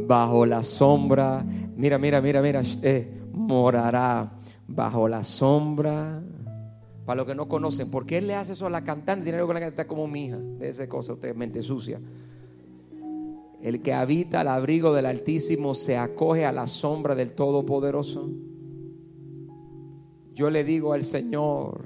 bajo 0.08 0.46
la 0.46 0.64
sombra. 0.64 1.44
Mira, 1.76 1.98
mira, 1.98 2.22
mira, 2.22 2.42
mira, 2.42 2.62
eh, 2.84 3.22
morará 3.34 4.32
bajo 4.68 5.08
la 5.08 5.24
sombra. 5.24 6.22
Para 7.06 7.18
los 7.18 7.26
que 7.26 7.36
no 7.36 7.48
conocen, 7.48 7.90
¿por 7.90 8.06
qué 8.06 8.20
él 8.20 8.28
le 8.28 8.36
hace 8.36 8.54
eso 8.54 8.68
a 8.68 8.70
la 8.70 8.84
cantante? 8.84 9.24
Tiene 9.24 9.38
algo 9.38 9.48
con 9.48 9.56
la 9.56 9.62
cantante 9.62 9.88
como 9.88 10.08
mi 10.08 10.26
hija, 10.26 10.38
de 10.38 10.70
esa 10.70 10.88
cosa, 10.88 11.14
usted 11.14 11.36
mente 11.36 11.64
sucia. 11.64 12.00
El 13.62 13.82
que 13.82 13.94
habita 13.94 14.42
al 14.42 14.48
abrigo 14.48 14.94
del 14.94 15.06
Altísimo 15.06 15.76
se 15.76 15.98
acoge 15.98 16.46
a 16.46 16.52
la 16.52 16.68
sombra 16.68 17.16
del 17.16 17.32
Todopoderoso 17.32 18.30
yo 20.34 20.50
le 20.50 20.64
digo 20.64 20.94
al 20.94 21.04
Señor, 21.04 21.86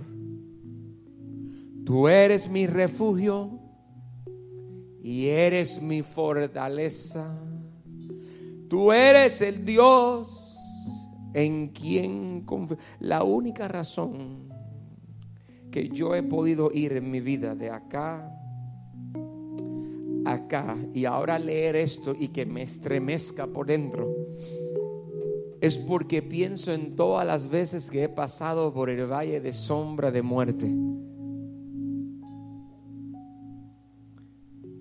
tú 1.84 2.08
eres 2.08 2.50
mi 2.50 2.68
refugio 2.68 3.60
y 5.04 5.28
eres 5.28 5.82
mi 5.82 6.04
fortaleza. 6.04 7.38
Tú 8.76 8.92
eres 8.92 9.40
el 9.40 9.64
Dios 9.64 10.60
en 11.34 11.70
quien 11.70 12.42
confío. 12.42 12.78
La 13.00 13.24
única 13.24 13.70
razón 13.70 14.50
que 15.72 15.88
yo 15.88 16.14
he 16.14 16.22
podido 16.22 16.70
ir 16.74 16.92
en 16.92 17.10
mi 17.10 17.22
vida 17.22 17.56
de 17.56 17.70
acá 17.70 18.38
acá 20.26 20.76
y 20.94 21.06
ahora 21.06 21.40
leer 21.40 21.78
esto 21.78 22.14
y 22.20 22.28
que 22.28 22.46
me 22.46 22.64
estremezca 22.64 23.48
por 23.48 23.68
dentro 23.68 24.14
es 25.62 25.78
porque 25.78 26.22
pienso 26.22 26.74
en 26.74 26.98
todas 26.98 27.26
las 27.26 27.48
veces 27.48 27.90
que 27.90 28.04
he 28.04 28.10
pasado 28.10 28.74
por 28.74 28.90
el 28.90 29.10
valle 29.10 29.40
de 29.40 29.54
sombra 29.54 30.12
de 30.12 30.22
muerte. 30.22 30.70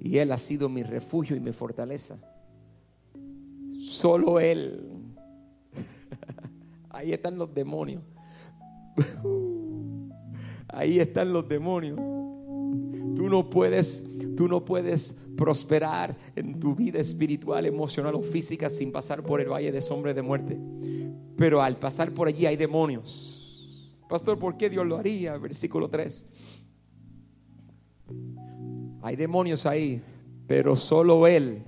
Y 0.00 0.18
Él 0.18 0.32
ha 0.32 0.38
sido 0.38 0.68
mi 0.68 0.82
refugio 0.82 1.36
y 1.36 1.40
mi 1.40 1.52
fortaleza. 1.52 2.18
Solo 4.04 4.38
Él. 4.38 4.82
Ahí 6.90 7.14
están 7.14 7.38
los 7.38 7.54
demonios. 7.54 8.02
Ahí 10.68 11.00
están 11.00 11.32
los 11.32 11.48
demonios. 11.48 11.96
Tú 13.16 13.30
no 13.30 13.48
puedes, 13.48 14.04
tú 14.36 14.46
no 14.46 14.62
puedes 14.62 15.16
prosperar 15.38 16.14
en 16.36 16.60
tu 16.60 16.74
vida 16.74 17.00
espiritual, 17.00 17.64
emocional 17.64 18.14
o 18.14 18.20
física 18.20 18.68
sin 18.68 18.92
pasar 18.92 19.22
por 19.22 19.40
el 19.40 19.50
valle 19.50 19.72
de 19.72 19.80
sombra 19.80 20.12
de 20.12 20.20
muerte. 20.20 20.60
Pero 21.38 21.62
al 21.62 21.78
pasar 21.78 22.12
por 22.12 22.28
allí 22.28 22.44
hay 22.44 22.58
demonios. 22.58 23.98
Pastor, 24.06 24.38
¿por 24.38 24.58
qué 24.58 24.68
Dios 24.68 24.86
lo 24.86 24.98
haría? 24.98 25.38
Versículo 25.38 25.88
3. 25.88 26.26
Hay 29.00 29.16
demonios 29.16 29.64
ahí, 29.64 30.02
pero 30.46 30.76
solo 30.76 31.26
Él 31.26 31.64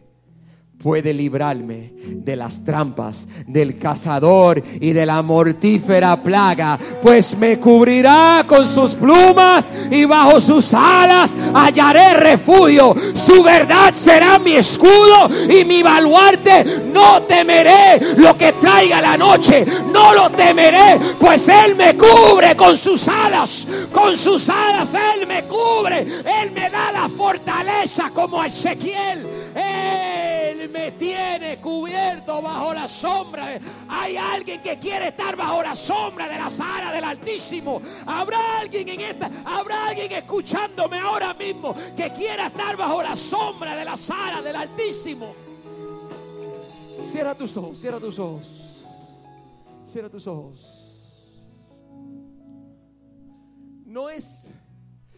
puede 0.78 1.12
librarme 1.12 1.92
de 1.96 2.36
las 2.36 2.62
trampas 2.62 3.26
del 3.46 3.78
cazador 3.78 4.62
y 4.80 4.92
de 4.92 5.06
la 5.06 5.22
mortífera 5.22 6.22
plaga, 6.22 6.78
pues 7.02 7.36
me 7.36 7.58
cubrirá 7.58 8.44
con 8.46 8.66
sus 8.66 8.94
plumas 8.94 9.70
y 9.90 10.04
bajo 10.04 10.40
sus 10.40 10.72
alas 10.74 11.34
hallaré 11.54 12.14
refugio. 12.14 12.94
Su 13.14 13.42
verdad 13.42 13.92
será 13.94 14.38
mi 14.38 14.52
escudo 14.52 15.28
y 15.48 15.64
mi 15.64 15.82
baluarte. 15.82 16.64
No 16.92 17.22
temeré 17.22 18.00
lo 18.16 18.36
que 18.36 18.52
traiga 18.52 19.00
la 19.00 19.16
noche, 19.16 19.64
no 19.92 20.14
lo 20.14 20.30
temeré, 20.30 20.98
pues 21.18 21.48
Él 21.48 21.74
me 21.74 21.96
cubre 21.96 22.54
con 22.54 22.76
sus 22.76 23.08
alas, 23.08 23.66
con 23.92 24.16
sus 24.16 24.48
alas 24.48 24.90
Él 24.94 25.26
me 25.26 25.44
cubre, 25.44 26.00
Él 26.00 26.50
me 26.52 26.70
da 26.70 26.92
la 26.92 27.08
fortaleza 27.08 28.10
como 28.14 28.44
Ezequiel. 28.44 29.26
Me 30.76 30.92
tiene 30.92 31.58
cubierto 31.58 32.42
bajo 32.42 32.74
la 32.74 32.86
sombra. 32.86 33.58
Hay 33.88 34.16
alguien 34.16 34.60
que 34.60 34.78
quiere 34.78 35.08
estar 35.08 35.34
bajo 35.34 35.62
la 35.62 35.74
sombra 35.74 36.28
de 36.28 36.36
la 36.36 36.50
sala 36.50 36.92
del 36.92 37.04
Altísimo. 37.04 37.80
Habrá 38.04 38.58
alguien 38.58 38.88
en 38.88 39.00
esta, 39.00 39.30
habrá 39.44 39.88
alguien 39.88 40.12
escuchándome 40.12 40.98
ahora 40.98 41.32
mismo 41.32 41.74
que 41.96 42.10
quiera 42.10 42.48
estar 42.48 42.76
bajo 42.76 43.02
la 43.02 43.16
sombra 43.16 43.74
de 43.74 43.84
la 43.84 43.96
sala 43.96 44.42
del 44.42 44.56
Altísimo. 44.56 45.34
Cierra 47.04 47.34
tus 47.34 47.56
ojos, 47.56 47.78
cierra 47.78 47.98
tus 47.98 48.18
ojos. 48.18 48.50
Cierra 49.86 50.10
tus 50.10 50.26
ojos. 50.26 50.72
No 53.86 54.10
es 54.10 54.52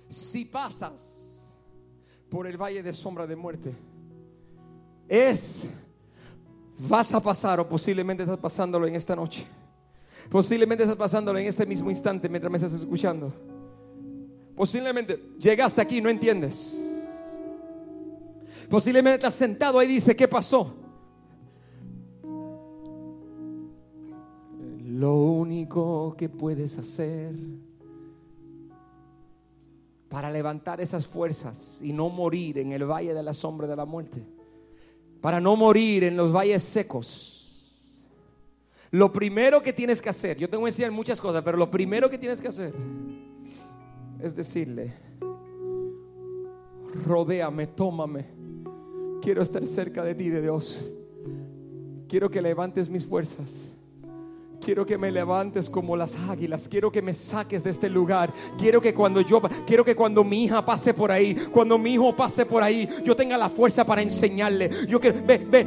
si 0.08 0.44
pasas 0.44 1.02
por 2.30 2.46
el 2.46 2.56
valle 2.56 2.82
de 2.82 2.92
sombra 2.92 3.26
de 3.26 3.34
muerte 3.34 3.87
es, 5.08 5.66
vas 6.78 7.12
a 7.12 7.20
pasar 7.20 7.58
o 7.60 7.68
posiblemente 7.68 8.22
estás 8.22 8.38
pasándolo 8.38 8.86
en 8.86 8.94
esta 8.94 9.16
noche. 9.16 9.46
Posiblemente 10.30 10.84
estás 10.84 10.98
pasándolo 10.98 11.38
en 11.38 11.46
este 11.46 11.64
mismo 11.64 11.90
instante 11.90 12.28
mientras 12.28 12.50
me 12.50 12.58
estás 12.58 12.74
escuchando. 12.74 13.32
Posiblemente 14.54 15.30
llegaste 15.38 15.80
aquí 15.80 15.98
y 15.98 16.00
no 16.00 16.10
entiendes. 16.10 16.84
Posiblemente 18.68 19.26
estás 19.26 19.34
sentado 19.34 19.78
ahí 19.78 19.88
y 19.88 19.94
dice, 19.94 20.14
¿qué 20.14 20.28
pasó? 20.28 20.74
Lo 24.84 25.14
único 25.14 26.14
que 26.18 26.28
puedes 26.28 26.76
hacer 26.76 27.34
para 30.08 30.30
levantar 30.30 30.80
esas 30.80 31.06
fuerzas 31.06 31.78
y 31.82 31.92
no 31.92 32.08
morir 32.08 32.58
en 32.58 32.72
el 32.72 32.84
valle 32.84 33.14
de 33.14 33.22
la 33.22 33.32
sombra 33.32 33.66
de 33.66 33.76
la 33.76 33.84
muerte 33.84 34.37
para 35.20 35.40
no 35.40 35.56
morir 35.56 36.04
en 36.04 36.16
los 36.16 36.34
valles 36.34 36.62
secos. 36.62 37.34
Lo 38.90 39.12
primero 39.12 39.62
que 39.62 39.72
tienes 39.72 40.00
que 40.00 40.08
hacer, 40.08 40.38
yo 40.38 40.48
tengo 40.48 40.64
que 40.64 40.70
decir 40.70 40.90
muchas 40.90 41.20
cosas, 41.20 41.42
pero 41.42 41.58
lo 41.58 41.70
primero 41.70 42.08
que 42.08 42.18
tienes 42.18 42.40
que 42.40 42.48
hacer 42.48 42.72
es 44.22 44.34
decirle, 44.34 44.92
rodéame, 47.06 47.66
tómame, 47.66 48.24
quiero 49.20 49.42
estar 49.42 49.66
cerca 49.66 50.02
de 50.02 50.14
ti, 50.14 50.28
de 50.28 50.42
Dios. 50.42 50.90
Quiero 52.08 52.30
que 52.30 52.40
levantes 52.40 52.88
mis 52.88 53.04
fuerzas. 53.04 53.70
Quiero 54.60 54.84
que 54.84 54.98
me 54.98 55.10
levantes 55.10 55.70
como 55.70 55.96
las 55.96 56.14
águilas. 56.28 56.68
Quiero 56.68 56.90
que 56.90 57.00
me 57.00 57.14
saques 57.14 57.62
de 57.62 57.70
este 57.70 57.88
lugar. 57.88 58.32
Quiero 58.58 58.80
que 58.80 58.92
cuando 58.92 59.20
yo, 59.20 59.40
quiero 59.66 59.84
que 59.84 59.94
cuando 59.94 60.24
mi 60.24 60.44
hija 60.44 60.64
pase 60.64 60.92
por 60.92 61.12
ahí, 61.12 61.34
cuando 61.52 61.78
mi 61.78 61.94
hijo 61.94 62.14
pase 62.14 62.44
por 62.44 62.62
ahí, 62.62 62.88
yo 63.04 63.14
tenga 63.14 63.38
la 63.38 63.48
fuerza 63.48 63.84
para 63.84 64.02
enseñarle. 64.02 64.70
Yo 64.88 65.00
que 65.00 65.08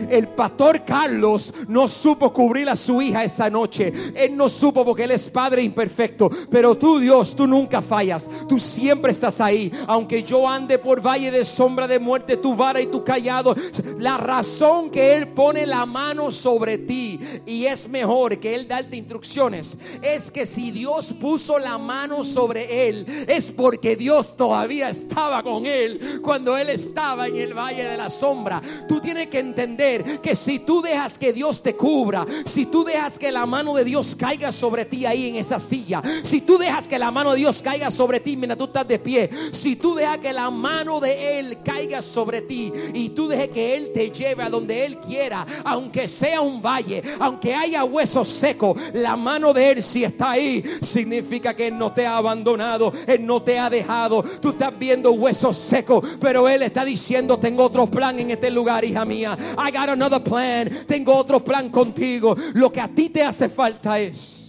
el 0.10 0.28
pastor 0.30 0.84
Carlos 0.86 1.54
no 1.68 1.88
supo 1.88 2.32
cubrir 2.34 2.70
a 2.70 2.76
su 2.76 3.02
hija 3.02 3.24
esa 3.24 3.50
noche. 3.50 3.94
Él 4.14 4.36
no 4.36 4.50
supo 4.50 4.84
porque 4.84 5.06
él 5.06 5.12
es 5.12 5.30
padre 5.30 5.64
imperfecto. 5.64 6.30
Pero 6.50 6.76
tú, 6.76 7.00
Dios, 7.00 7.36
tú 7.36 7.48
nunca 7.48 7.82
fallas. 7.82 8.30
Tú 8.48 8.60
siempre 8.60 9.14
estás 9.14 9.40
ahí. 9.40 9.72
Aunque 9.88 10.24
yo 10.24 10.48
ande 10.48 10.78
por 10.78 11.02
valle 11.02 11.32
de 11.32 11.46
sombra 11.46 11.88
de 11.88 11.98
muerte, 11.98 12.38
tu 12.38 12.56
vara 12.56 12.82
y 12.82 12.88
tu 12.88 13.04
callado. 13.04 13.56
La 13.98 14.18
razón 14.18 14.90
que 14.90 15.16
él 15.16 15.30
pone 15.30 15.66
la 15.66 15.86
mano 15.86 16.30
sobre 16.32 16.78
ti 16.78 17.20
y 17.46 17.66
es 17.66 17.88
mejor 17.88 18.38
que 18.38 18.54
él 18.54 18.68
da 18.68 18.81
instrucciones 18.92 19.78
es 20.02 20.32
que 20.32 20.46
si 20.46 20.72
Dios 20.72 21.14
puso 21.20 21.60
la 21.60 21.78
mano 21.78 22.24
sobre 22.24 22.88
él, 22.90 23.06
es 23.28 23.50
porque 23.50 23.96
Dios 23.96 24.36
todavía 24.36 24.90
estaba 24.90 25.44
con 25.44 25.66
él 25.66 26.20
cuando 26.22 26.58
él 26.58 26.70
estaba 26.70 27.28
en 27.28 27.38
el 27.38 27.54
valle 27.54 27.84
de 27.84 27.98
la 27.98 28.10
sombra. 28.10 28.62
Tú 28.88 29.00
tienes 29.00 29.28
que 29.28 29.40
entender 29.40 30.22
que 30.22 30.36
si 30.36 30.60
tú 30.60 30.82
dejas 30.82 31.18
que 31.18 31.34
Dios 31.34 31.62
te 31.62 31.76
cubra, 31.76 32.26
si 32.46 32.66
tú 32.66 32.84
dejas 32.84 33.18
que 33.18 33.32
la 33.32 33.46
mano 33.46 33.74
de 33.74 33.84
Dios 33.84 34.16
caiga 34.16 34.52
sobre 34.52 34.86
ti 34.86 35.06
ahí 35.06 35.30
en 35.30 35.36
esa 35.36 35.60
silla, 35.60 36.02
si 36.24 36.42
tú 36.42 36.58
dejas 36.58 36.88
que 36.88 37.00
la 37.00 37.12
mano 37.12 37.32
de 37.32 37.38
Dios 37.38 37.62
caiga 37.62 37.92
sobre 37.92 38.20
ti 38.20 38.36
mientras 38.36 38.58
tú 38.58 38.66
estás 38.66 38.88
de 38.88 39.00
pie, 39.00 39.30
si 39.52 39.76
tú 39.76 39.96
dejas 39.96 40.20
que 40.20 40.34
la 40.34 40.50
mano 40.50 41.00
de 41.00 41.40
Él 41.40 41.58
caiga 41.64 42.02
sobre 42.02 42.42
ti 42.42 42.72
y 42.94 43.10
tú 43.10 43.28
dejes 43.28 43.50
que 43.50 43.76
Él 43.76 43.92
te 43.94 44.12
lleve 44.12 44.44
a 44.44 44.50
donde 44.50 44.86
Él 44.86 44.98
quiera, 44.98 45.46
aunque 45.64 46.08
sea 46.08 46.42
un 46.42 46.62
valle, 46.62 47.02
aunque 47.20 47.54
haya 47.54 47.84
huesos 47.84 48.28
secos, 48.28 48.71
la 48.94 49.16
mano 49.16 49.54
de 49.54 49.72
Él 49.72 49.84
si 49.84 50.04
está 50.04 50.32
ahí, 50.32 50.64
significa 50.82 51.54
que 51.54 51.68
Él 51.68 51.78
no 51.78 51.94
te 51.94 52.06
ha 52.06 52.18
abandonado, 52.18 52.92
Él 53.08 53.26
no 53.26 53.42
te 53.42 53.58
ha 53.60 53.70
dejado. 53.70 54.24
Tú 54.42 54.50
estás 54.50 54.78
viendo 54.78 55.12
huesos 55.12 55.58
secos, 55.58 56.06
pero 56.20 56.48
Él 56.48 56.64
está 56.64 56.86
diciendo, 56.86 57.38
tengo 57.38 57.64
otro 57.64 57.88
plan 57.88 58.20
en 58.20 58.32
este 58.32 58.52
lugar, 58.52 58.84
hija 58.86 59.06
mía. 59.06 59.38
I 59.58 59.72
got 59.72 59.90
another 59.90 60.24
plan. 60.24 60.70
Tengo 60.88 61.16
otro 61.16 61.44
plan 61.44 61.70
contigo. 61.70 62.36
Lo 62.54 62.72
que 62.72 62.82
a 62.82 62.88
ti 62.88 63.10
te 63.10 63.24
hace 63.24 63.50
falta 63.50 64.00
es 64.00 64.42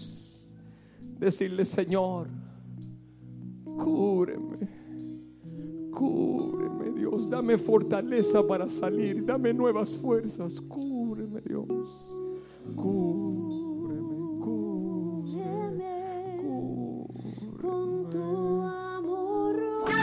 decirle, 1.19 1.65
Señor, 1.65 2.27
cúbreme, 3.65 4.69
cúbreme, 5.93 6.99
Dios, 6.99 7.31
dame 7.31 7.57
fortaleza 7.57 8.45
para 8.45 8.69
salir, 8.69 9.25
dame 9.25 9.55
nuevas 9.55 9.95
fuerzas, 9.95 10.61
cúbreme, 10.61 11.41
Dios, 11.43 11.67
cúbreme. 12.75 13.22